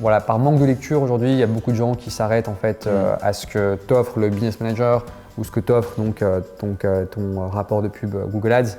voilà, 0.00 0.20
par 0.20 0.38
manque 0.38 0.60
de 0.60 0.64
lecture 0.64 1.02
aujourd'hui, 1.02 1.32
il 1.32 1.38
y 1.38 1.42
a 1.42 1.46
beaucoup 1.46 1.70
de 1.70 1.76
gens 1.76 1.94
qui 1.94 2.10
s'arrêtent 2.10 2.48
en 2.48 2.54
fait 2.54 2.86
euh, 2.86 3.16
à 3.20 3.32
ce 3.32 3.46
que 3.46 3.74
t'offre 3.74 4.18
le 4.18 4.30
business 4.30 4.60
manager 4.60 5.04
ou 5.36 5.44
ce 5.44 5.50
que 5.50 5.60
t'offre 5.60 6.00
donc, 6.00 6.22
euh, 6.22 6.40
euh, 6.84 7.04
ton 7.04 7.48
rapport 7.48 7.82
de 7.82 7.88
pub 7.88 8.14
Google 8.30 8.52
Ads. 8.52 8.78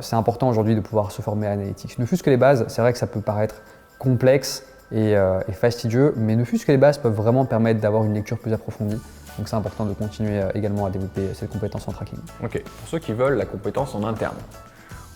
C'est 0.00 0.16
important 0.16 0.48
aujourd'hui 0.48 0.74
de 0.74 0.80
pouvoir 0.80 1.12
se 1.12 1.20
former 1.20 1.46
à 1.46 1.50
Analytics. 1.50 1.98
Ne 1.98 2.06
fût-ce 2.06 2.22
que 2.22 2.30
les 2.30 2.38
bases, 2.38 2.64
c'est 2.68 2.80
vrai 2.80 2.92
que 2.92 2.98
ça 2.98 3.06
peut 3.06 3.20
paraître 3.20 3.56
complexe 3.98 4.64
et, 4.90 5.12
et 5.12 5.52
fastidieux, 5.52 6.14
mais 6.16 6.34
ne 6.34 6.44
fût-ce 6.44 6.64
que 6.64 6.72
les 6.72 6.78
bases 6.78 6.96
peuvent 6.96 7.12
vraiment 7.12 7.44
permettre 7.44 7.78
d'avoir 7.78 8.04
une 8.04 8.14
lecture 8.14 8.38
plus 8.38 8.54
approfondie. 8.54 8.98
Donc 9.38 9.48
c'est 9.48 9.56
important 9.56 9.84
de 9.86 9.94
continuer 9.94 10.40
euh, 10.40 10.50
également 10.54 10.86
à 10.86 10.90
développer 10.90 11.32
cette 11.34 11.50
compétence 11.50 11.88
en 11.88 11.92
tracking. 11.92 12.18
Ok. 12.42 12.62
Pour 12.62 12.88
ceux 12.88 12.98
qui 12.98 13.12
veulent 13.12 13.36
la 13.36 13.46
compétence 13.46 13.94
en 13.94 14.04
interne 14.04 14.36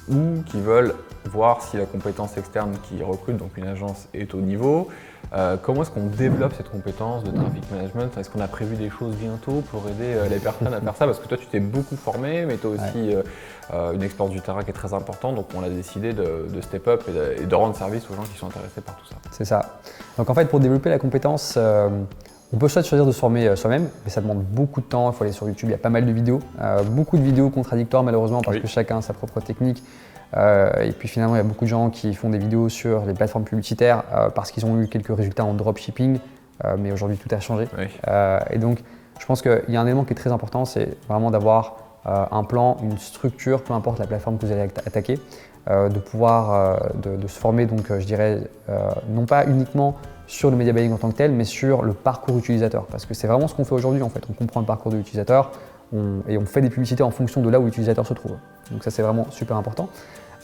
ou 0.09 0.42
qui 0.44 0.61
veulent 0.61 0.94
voir 1.25 1.62
si 1.62 1.78
la 1.78 1.87
compétence 1.87 2.37
externe 2.37 2.75
qui 2.83 3.02
recrute, 3.02 3.38
donc 3.38 3.56
une 3.56 3.66
agence, 3.66 4.06
est 4.12 4.35
au 4.35 4.40
niveau, 4.42 4.88
euh, 5.33 5.56
comment 5.61 5.80
est-ce 5.80 5.90
qu'on 5.90 6.06
développe 6.06 6.52
cette 6.54 6.68
compétence 6.68 7.25
de 7.25 7.30
traffic 7.30 7.64
management? 7.71 8.18
Est-ce 8.18 8.28
qu'on 8.28 8.42
a 8.42 8.47
prévu 8.47 8.76
des 8.76 8.90
choses 8.90 9.14
bientôt 9.14 9.62
pour 9.71 9.88
aider 9.88 10.12
euh, 10.14 10.28
les 10.28 10.38
personnes 10.38 10.75
à 10.75 10.80
faire 10.83 10.94
ça? 10.94 11.06
Parce 11.06 11.18
que 11.18 11.26
toi, 11.26 11.38
tu 11.38 11.47
t'es 11.47 11.61
beaucoup 11.61 11.97
formé, 11.97 12.44
mais 12.44 12.59
tu 12.59 12.66
as 12.66 12.71
aussi 12.71 13.14
euh, 13.14 13.23
euh, 13.73 13.92
une 13.92 14.02
expérience 14.02 14.35
du 14.35 14.42
terrain 14.42 14.62
qui 14.62 14.71
est 14.71 14.75
très 14.75 14.92
importante, 14.92 15.37
donc 15.37 15.47
on 15.56 15.62
a 15.62 15.71
décidé 15.71 16.12
de, 16.12 16.49
de 16.52 16.61
step 16.61 16.87
up 16.87 17.02
et 17.09 17.12
de, 17.12 17.42
et 17.42 17.47
de 17.47 17.54
rendre 17.54 17.75
service 17.75 18.04
aux 18.11 18.14
gens 18.14 18.25
qui 18.25 18.37
sont 18.37 18.49
intéressés 18.49 18.83
par 18.83 18.97
tout 18.97 19.06
ça. 19.06 19.16
C'est 19.30 19.47
ça. 19.47 19.78
Donc 20.18 20.28
en 20.28 20.35
fait, 20.35 20.44
pour 20.44 20.61
développer 20.61 20.90
la 20.90 20.99
compétence, 20.99 21.54
euh, 21.56 21.88
on 22.55 22.57
peut 22.57 22.69
soit 22.69 22.83
choisir 22.85 23.05
de 23.05 23.11
se 23.11 23.19
former 23.19 23.49
euh, 23.49 23.57
soi-même, 23.57 23.89
mais 24.05 24.11
ça 24.11 24.21
demande 24.21 24.45
beaucoup 24.45 24.81
de 24.81 24.87
temps. 24.87 25.11
Il 25.11 25.15
faut 25.15 25.25
aller 25.25 25.33
sur 25.33 25.49
YouTube, 25.49 25.69
il 25.71 25.73
y 25.73 25.75
a 25.75 25.79
pas 25.79 25.89
mal 25.91 26.07
de 26.07 26.13
vidéos, 26.13 26.39
euh, 26.61 26.85
beaucoup 26.85 27.19
de 27.19 27.23
vidéos 27.23 27.51
contradictoires 27.51 28.05
malheureusement 28.05 28.43
parce 28.43 28.57
Oui. 28.57 28.63
que 28.63 28.69
chacun 28.69 28.99
a 28.99 29.03
sa 29.03 29.12
propre 29.12 29.40
technique. 29.40 29.83
Euh, 30.37 30.71
et 30.83 30.93
puis 30.93 31.09
finalement, 31.09 31.35
il 31.35 31.38
y 31.38 31.40
a 31.40 31.45
beaucoup 31.45 31.64
de 31.64 31.71
gens 31.71 31.90
qui 31.90 32.14
font 32.14 32.31
des 32.31 32.38
vidéos 32.38 32.69
sur 32.69 33.05
les 33.07 33.12
plateformes 33.14 33.45
publicitaires 33.45 34.05
euh, 34.14 34.31
parce 34.31 34.53
qu'ils 34.53 34.64
ont 34.67 34.81
eu 34.81 34.87
quelques 34.87 35.14
résultats 35.17 35.45
en 35.45 35.55
dropshipping, 35.55 36.19
mais 36.79 36.93
aujourd'hui 36.93 37.17
tout 37.17 37.29
a 37.35 37.40
changé. 37.40 37.67
Oui. 37.77 37.87
Et 38.51 38.59
donc, 38.59 38.79
je 39.19 39.27
pense 39.27 39.43
qu'il 39.43 39.62
y 39.69 39.77
a 39.77 39.81
un 39.81 39.87
élément 39.87 40.05
qui 40.05 40.12
est 40.12 40.17
très 40.17 40.31
important, 40.31 40.64
c'est 40.64 40.97
vraiment 41.09 41.33
d'avoir 41.33 41.77
un 42.05 42.45
plan, 42.45 42.77
une 42.83 42.97
structure, 42.97 43.62
peu 43.62 43.75
importe 43.75 43.99
la 43.99 44.07
plateforme 44.07 44.38
que 44.38 44.47
vous 44.47 44.53
allez 44.53 44.69
atta- 44.69 44.87
attaquer, 44.87 45.19
de 45.69 45.99
pouvoir 45.99 46.79
de, 46.95 47.17
de 47.17 47.27
se 47.27 47.38
former, 47.38 47.67
donc 47.67 47.87
je 47.90 48.05
dirais, 48.07 48.43
non 49.09 49.27
pas 49.27 49.47
uniquement 49.47 49.97
sur 50.27 50.51
le 50.51 50.57
media 50.57 50.73
buying 50.73 50.93
en 50.93 50.97
tant 50.97 51.11
que 51.11 51.17
tel, 51.17 51.33
mais 51.33 51.45
sur 51.45 51.83
le 51.83 51.93
parcours 51.93 52.39
utilisateur. 52.39 52.87
Parce 52.87 53.07
que 53.07 53.15
c'est 53.15 53.27
vraiment 53.27 53.49
ce 53.49 53.55
qu'on 53.55 53.65
fait 53.65 53.75
aujourd'hui 53.75 54.03
en 54.03 54.09
fait. 54.09 54.23
On 54.31 54.33
comprend 54.33 54.61
le 54.61 54.67
parcours 54.67 54.91
de 54.93 54.97
l'utilisateur 54.97 55.53
et 56.27 56.39
on 56.39 56.45
fait 56.45 56.61
des 56.61 56.71
publicités 56.71 57.05
en 57.05 57.13
fonction 57.13 57.41
de 57.41 57.49
là 57.49 57.61
où 57.61 57.67
l'utilisateur 57.67 58.05
se 58.05 58.15
trouve. 58.15 58.33
Donc 58.73 58.83
ça 58.83 58.91
c'est 58.91 59.03
vraiment 59.03 59.27
super 59.31 59.57
important. 59.57 59.89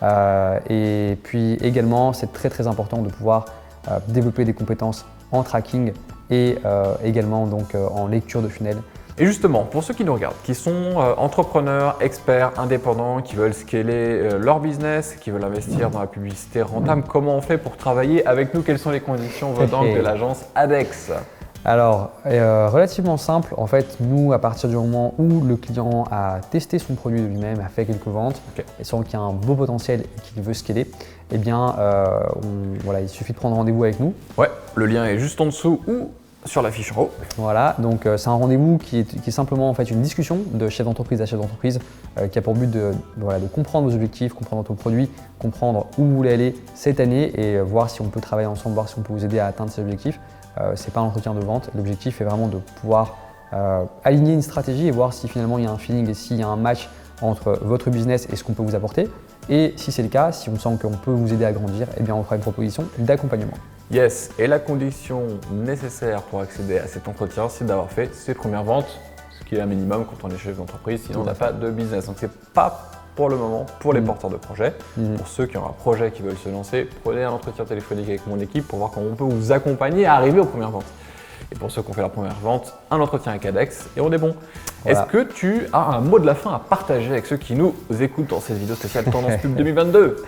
Euh, 0.03 0.59
et 0.69 1.17
puis 1.23 1.55
également, 1.55 2.13
c'est 2.13 2.33
très 2.33 2.49
très 2.49 2.67
important 2.67 3.03
de 3.03 3.09
pouvoir 3.09 3.47
euh, 3.89 3.99
développer 4.09 4.45
des 4.45 4.55
compétences 4.55 5.05
en 5.33 5.43
tracking 5.43 5.93
et 6.31 6.59
euh, 6.65 6.95
également 7.05 7.47
donc 7.47 7.75
en 7.75 8.07
lecture 8.07 8.43
de 8.43 8.49
funnel. 8.49 8.79
Et 9.21 9.27
justement, 9.27 9.65
pour 9.65 9.85
ceux 9.85 9.93
qui 9.93 10.03
nous 10.03 10.15
regardent, 10.15 10.35
qui 10.45 10.55
sont 10.55 10.71
euh, 10.73 11.15
entrepreneurs, 11.19 11.97
experts, 12.01 12.53
indépendants, 12.57 13.21
qui 13.21 13.37
veulent 13.37 13.53
scaler 13.53 13.93
euh, 13.93 14.39
leur 14.39 14.61
business, 14.61 15.15
qui 15.21 15.31
veulent 15.31 15.45
investir 15.45 15.91
dans 15.91 16.01
la 16.01 16.07
publicité 16.07 16.63
rentable, 16.63 17.03
comment 17.07 17.37
on 17.37 17.43
fait 17.43 17.59
pour 17.59 17.77
travailler 17.77 18.27
avec 18.27 18.55
nous? 18.55 18.63
Quelles 18.63 18.79
sont 18.79 18.91
les 18.91 19.01
conditions? 19.01 19.53
Venant 19.53 19.85
de 19.85 20.01
l'agence 20.03 20.47
ADEX. 20.55 21.13
Alors, 21.67 22.13
euh, 22.25 22.71
relativement 22.71 23.19
simple, 23.19 23.53
en 23.59 23.67
fait, 23.67 23.99
nous, 24.01 24.33
à 24.33 24.39
partir 24.39 24.71
du 24.71 24.77
moment 24.77 25.13
où 25.19 25.43
le 25.45 25.57
client 25.57 26.05
a 26.11 26.39
testé 26.51 26.79
son 26.79 26.95
produit 26.95 27.21
de 27.21 27.27
lui-même, 27.27 27.61
a 27.61 27.69
fait 27.69 27.85
quelques 27.85 28.07
ventes, 28.07 28.41
et 28.81 28.85
sent 28.85 28.97
qu'il 29.05 29.13
y 29.13 29.17
a 29.17 29.21
un 29.21 29.33
beau 29.35 29.55
potentiel 29.55 30.01
et 30.01 30.21
qu'il 30.23 30.43
veut 30.43 30.55
scaler, 30.55 30.91
eh 31.31 31.37
bien, 31.37 31.75
euh, 31.79 32.07
on- 32.37 32.79
voilà, 32.83 33.03
il 33.03 33.11
suffit 33.11 33.35
de 33.35 33.39
prendre 33.39 33.57
rendez-vous 33.57 33.85
avec 33.85 34.01
nous. 34.01 34.15
Ouais, 34.39 34.49
le 34.75 34.87
lien 34.87 35.05
est 35.05 35.19
juste 35.19 35.39
en 35.43 35.45
dessous 35.47 35.83
ou 35.87 36.09
sur 36.45 36.63
la 36.63 36.71
fiche 36.71 36.93
en 36.93 37.03
haut. 37.03 37.11
Voilà, 37.37 37.77
donc 37.79 38.07
euh, 38.07 38.17
c'est 38.17 38.29
un 38.29 38.35
rendez-vous 38.35 38.79
qui 38.79 38.99
est, 38.99 39.31
simplement 39.31 39.69
en 39.69 39.75
fait 39.75 39.91
une 39.91 40.03
discussion 40.03 40.39
de 40.53 40.69
chef 40.69 40.87
d'entreprise 40.87 41.21
à 41.21 41.27
chef 41.27 41.39
d'entreprise 41.39 41.79
euh, 42.19 42.27
qui 42.27 42.39
a 42.39 42.43
pour 42.43 42.55
but 42.55 42.69
de, 42.69 42.93
voilà, 43.17 43.39
de 43.39 43.47
comprendre 43.47 43.89
vos 43.89 43.95
objectifs, 43.95 44.33
comprendre 44.33 44.63
votre 44.63 44.75
produit, 44.75 45.09
comprendre 45.39 45.87
où 45.97 46.05
vous 46.05 46.17
voulez 46.17 46.33
aller 46.33 46.55
cette 46.75 46.99
année 46.99 47.31
et 47.37 47.57
euh, 47.57 47.63
voir 47.63 47.89
si 47.89 48.01
on 48.01 48.09
peut 48.09 48.21
travailler 48.21 48.49
ensemble, 48.49 48.75
voir 48.75 48.89
si 48.89 48.99
on 48.99 49.03
peut 49.03 49.13
vous 49.13 49.25
aider 49.25 49.39
à 49.39 49.47
atteindre 49.47 49.71
ces 49.71 49.81
objectifs. 49.81 50.19
Euh, 50.59 50.73
c'est 50.75 50.93
pas 50.93 51.01
un 51.01 51.05
entretien 51.05 51.35
de 51.35 51.41
vente, 51.41 51.71
l'objectif 51.77 52.21
est 52.21 52.25
vraiment 52.25 52.49
de 52.49 52.59
pouvoir 52.81 53.17
aligner 54.05 54.33
une 54.33 54.43
stratégie 54.43 54.87
et 54.87 54.93
voir 54.93 55.13
si 55.13 55.27
finalement 55.27 55.59
il 55.59 55.65
y 55.65 55.67
a 55.67 55.73
un 55.73 55.77
feeling 55.77 56.09
et 56.09 56.15
s'il 56.15 56.37
y 56.37 56.43
a 56.45 56.47
un 56.47 56.55
match 56.55 56.89
entre 57.21 57.59
votre 57.63 57.91
business 57.91 58.29
et 58.33 58.37
ce 58.37 58.45
qu'on 58.45 58.53
peut 58.53 58.63
vous 58.63 58.77
apporter. 58.77 59.09
Et 59.49 59.75
si 59.77 59.91
c'est 59.91 60.05
le 60.05 60.09
cas, 60.09 60.31
si 60.31 60.49
on 60.51 60.57
sent 60.57 60.79
qu'on 60.81 60.91
peut 60.91 61.11
vous 61.11 61.33
aider 61.33 61.45
à 61.45 61.51
grandir, 61.51 61.89
eh 61.99 62.05
bien 62.05 62.15
on 62.15 62.23
fera 62.23 62.37
une 62.37 62.43
proposition 62.43 62.85
d'accompagnement. 62.99 63.57
Yes, 63.91 64.31
et 64.39 64.47
la 64.47 64.59
condition 64.61 65.23
nécessaire 65.53 66.23
pour 66.23 66.41
accéder 66.41 66.79
à 66.79 66.87
cet 66.87 67.09
entretien, 67.09 67.49
c'est 67.49 67.65
d'avoir 67.67 67.91
fait 67.91 68.15
ses 68.15 68.35
premières 68.35 68.63
ventes, 68.63 69.01
ce 69.39 69.45
qui 69.45 69.57
est 69.57 69.61
un 69.61 69.67
minimum 69.67 70.05
quand 70.05 70.27
on 70.29 70.31
est 70.33 70.39
chef 70.39 70.57
d'entreprise, 70.57 71.03
sinon 71.07 71.23
on 71.23 71.25
n'a 71.25 71.35
pas 71.35 71.51
de 71.53 71.71
business. 71.71 72.07
Donc 72.07 72.17
c'est 72.21 72.31
pas 72.53 72.87
pour 73.17 73.29
le 73.29 73.37
moment 73.37 73.67
pour 73.81 73.93
les 73.93 74.01
Mhm. 74.01 74.07
porteurs 74.07 74.31
de 74.31 74.37
projets. 74.37 74.75
Mhm. 74.97 75.17
Pour 75.17 75.27
ceux 75.27 75.47
qui 75.47 75.57
ont 75.57 75.67
un 75.67 75.73
projet 75.73 76.13
qui 76.13 76.23
veulent 76.23 76.37
se 76.37 76.49
lancer, 76.49 76.89
prenez 77.03 77.25
un 77.25 77.33
entretien 77.33 77.65
téléphonique 77.65 78.09
avec 78.09 78.27
mon 78.29 78.39
équipe 78.39 78.67
pour 78.69 78.79
voir 78.79 78.93
comment 78.93 79.07
on 79.11 79.17
peut 79.17 79.25
vous 79.25 79.51
accompagner 79.51 80.07
à 80.07 80.15
arriver 80.15 80.39
aux 80.39 80.45
premières 80.47 80.71
ventes. 80.71 80.87
Et 81.53 81.57
pour 81.57 81.69
ceux 81.73 81.83
qui 81.83 81.91
ont 81.91 81.95
fait 81.95 82.01
leur 82.01 82.13
première 82.13 82.37
vente, 82.45 82.73
un 82.93 83.01
entretien 83.01 83.33
avec 83.33 83.45
ADEX 83.45 83.89
et 83.97 84.01
on 84.01 84.13
est 84.13 84.19
bon. 84.19 84.37
Voilà. 84.85 85.01
Est-ce 85.03 85.11
que 85.11 85.25
tu 85.25 85.67
as 85.73 85.81
un 85.97 86.01
mot 86.01 86.21
de 86.21 86.27
la 86.27 86.37
fin 86.37 86.55
à 86.55 86.61
partager 86.61 87.11
avec 87.11 87.27
ceux 87.27 87.39
qui 87.39 87.55
nous 87.57 87.75
écoutent 88.01 88.29
dans 88.29 88.41
cette 88.41 88.57
vidéo 88.57 88.77
spéciale 88.77 89.05
Tendance 89.07 89.41
Pub 89.43 89.55
2022 89.57 90.25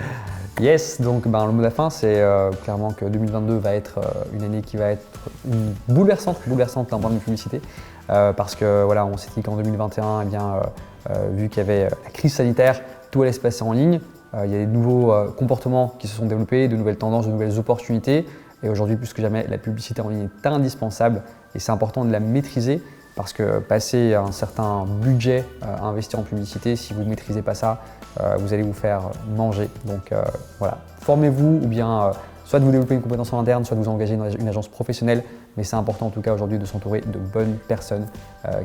Yes, 0.61 1.01
donc 1.01 1.27
ben, 1.27 1.47
le 1.47 1.53
mot 1.53 1.59
de 1.59 1.65
la 1.65 1.71
fin, 1.71 1.88
c'est 1.88 2.21
euh, 2.21 2.51
clairement 2.51 2.93
que 2.93 3.07
2022 3.07 3.57
va 3.57 3.75
être 3.75 3.99
euh, 3.99 4.03
une 4.35 4.45
année 4.45 4.61
qui 4.61 4.77
va 4.77 4.91
être 4.91 5.07
une 5.47 5.75
bouleversante, 5.88 6.38
bouleversante 6.47 6.91
d'un 6.91 6.99
point 6.99 7.11
de 7.11 7.19
publicité, 7.19 7.62
euh, 8.11 8.35
parce 8.35 8.55
que 8.55 8.85
voilà, 8.85 9.07
on 9.07 9.17
s'est 9.17 9.31
dit 9.35 9.43
qu'en 9.43 9.57
2021, 9.57 10.25
eh 10.25 11.09
vu 11.33 11.49
qu'il 11.49 11.59
y 11.59 11.61
avait 11.61 11.85
la 11.85 12.11
crise 12.12 12.35
sanitaire, 12.35 12.83
tout 13.11 13.23
allait 13.23 13.33
se 13.33 13.41
passer 13.41 13.62
en 13.62 13.73
ligne. 13.73 14.01
Il 14.45 14.51
y 14.51 14.55
a 14.55 14.59
des 14.59 14.67
nouveaux 14.67 15.12
comportements 15.37 15.95
qui 15.99 16.09
se 16.09 16.17
sont 16.17 16.25
développés, 16.25 16.69
de 16.69 16.77
nouvelles 16.77 16.97
tendances, 16.97 17.27
de 17.27 17.33
nouvelles 17.33 17.59
opportunités. 17.59 18.27
Et 18.62 18.69
aujourd'hui, 18.69 18.97
plus 18.97 19.12
que 19.12 19.21
jamais, 19.21 19.45
la 19.49 19.59
publicité 19.59 20.01
en 20.01 20.09
ligne 20.09 20.29
est 20.43 20.47
indispensable 20.47 21.23
et 21.55 21.59
c'est 21.59 21.73
important 21.73 22.05
de 22.05 22.12
la 22.12 22.21
maîtriser 22.21 22.83
parce 23.14 23.33
que 23.33 23.59
passer 23.59 24.14
un 24.14 24.33
certain 24.33 24.85
budget 24.85 25.44
euh, 25.62 25.77
à 25.77 25.85
investir 25.85 26.18
en 26.18 26.22
publicité, 26.22 26.77
si 26.77 26.94
vous 26.94 27.03
ne 27.03 27.09
maîtrisez 27.09 27.42
pas 27.42 27.55
ça, 27.55 27.83
euh, 28.20 28.37
vous 28.38 28.53
allez 28.53 28.62
vous 28.62 28.72
faire 28.72 29.11
manger. 29.37 29.68
Donc 29.85 30.12
euh, 30.12 30.22
voilà, 30.59 30.79
formez-vous 31.01 31.61
ou 31.62 31.66
bien 31.66 32.12
soit 32.44 32.59
de 32.59 32.64
vous 32.64 32.70
développer 32.70 32.94
une 32.94 33.03
compétence 33.03 33.33
en 33.33 33.40
interne, 33.40 33.64
soit 33.64 33.77
de 33.77 33.83
vous 33.83 33.88
engager 33.88 34.16
dans 34.16 34.31
une 34.31 34.48
agence 34.48 34.68
professionnelle. 34.68 35.22
Mais 35.57 35.64
c'est 35.64 35.77
important 35.77 36.07
en 36.07 36.11
tout 36.11 36.22
cas 36.22 36.33
aujourd'hui 36.33 36.59
de 36.59 36.64
s'entourer 36.64 37.03
de 37.03 37.18
bonnes 37.18 37.59
personnes 37.68 38.07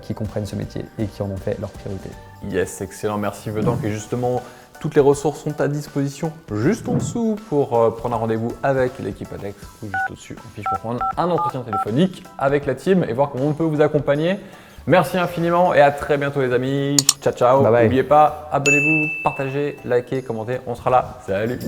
qui 0.01 0.13
comprennent 0.13 0.45
ce 0.45 0.55
métier 0.55 0.85
et 0.97 1.05
qui 1.05 1.21
en 1.21 1.29
ont 1.29 1.35
fait 1.35 1.59
leur 1.59 1.69
priorité. 1.69 2.09
Yes, 2.49 2.79
excellent, 2.79 3.17
merci 3.17 3.49
Vedank. 3.49 3.79
Et 3.83 3.91
justement, 3.91 4.41
toutes 4.79 4.95
les 4.95 5.01
ressources 5.01 5.41
sont 5.41 5.59
à 5.59 5.67
disposition 5.67 6.31
juste 6.53 6.87
en 6.87 6.95
dessous 6.95 7.37
pour 7.49 7.77
euh, 7.77 7.89
prendre 7.91 8.15
un 8.15 8.19
rendez-vous 8.19 8.53
avec 8.63 8.99
l'équipe 8.99 9.31
ADEX 9.33 9.55
ou 9.83 9.87
juste 9.87 9.95
au-dessus 10.09 10.37
en 10.45 10.49
fiche 10.55 10.65
pour 10.69 10.79
prendre 10.79 10.99
un 11.17 11.29
entretien 11.29 11.61
téléphonique 11.61 12.23
avec 12.37 12.65
la 12.65 12.75
team 12.75 13.05
et 13.07 13.13
voir 13.13 13.31
comment 13.31 13.47
on 13.47 13.53
peut 13.53 13.63
vous 13.63 13.81
accompagner. 13.81 14.37
Merci 14.85 15.17
infiniment 15.17 15.73
et 15.73 15.81
à 15.81 15.91
très 15.91 16.17
bientôt 16.17 16.41
les 16.41 16.53
amis. 16.53 16.95
Ciao 17.21 17.33
ciao. 17.33 17.61
N'oubliez 17.61 18.03
pas, 18.03 18.49
abonnez-vous, 18.53 19.23
partagez, 19.23 19.75
likez, 19.83 20.21
commentez. 20.21 20.59
On 20.65 20.75
sera 20.75 20.89
là. 20.89 21.19
Salut. 21.25 21.59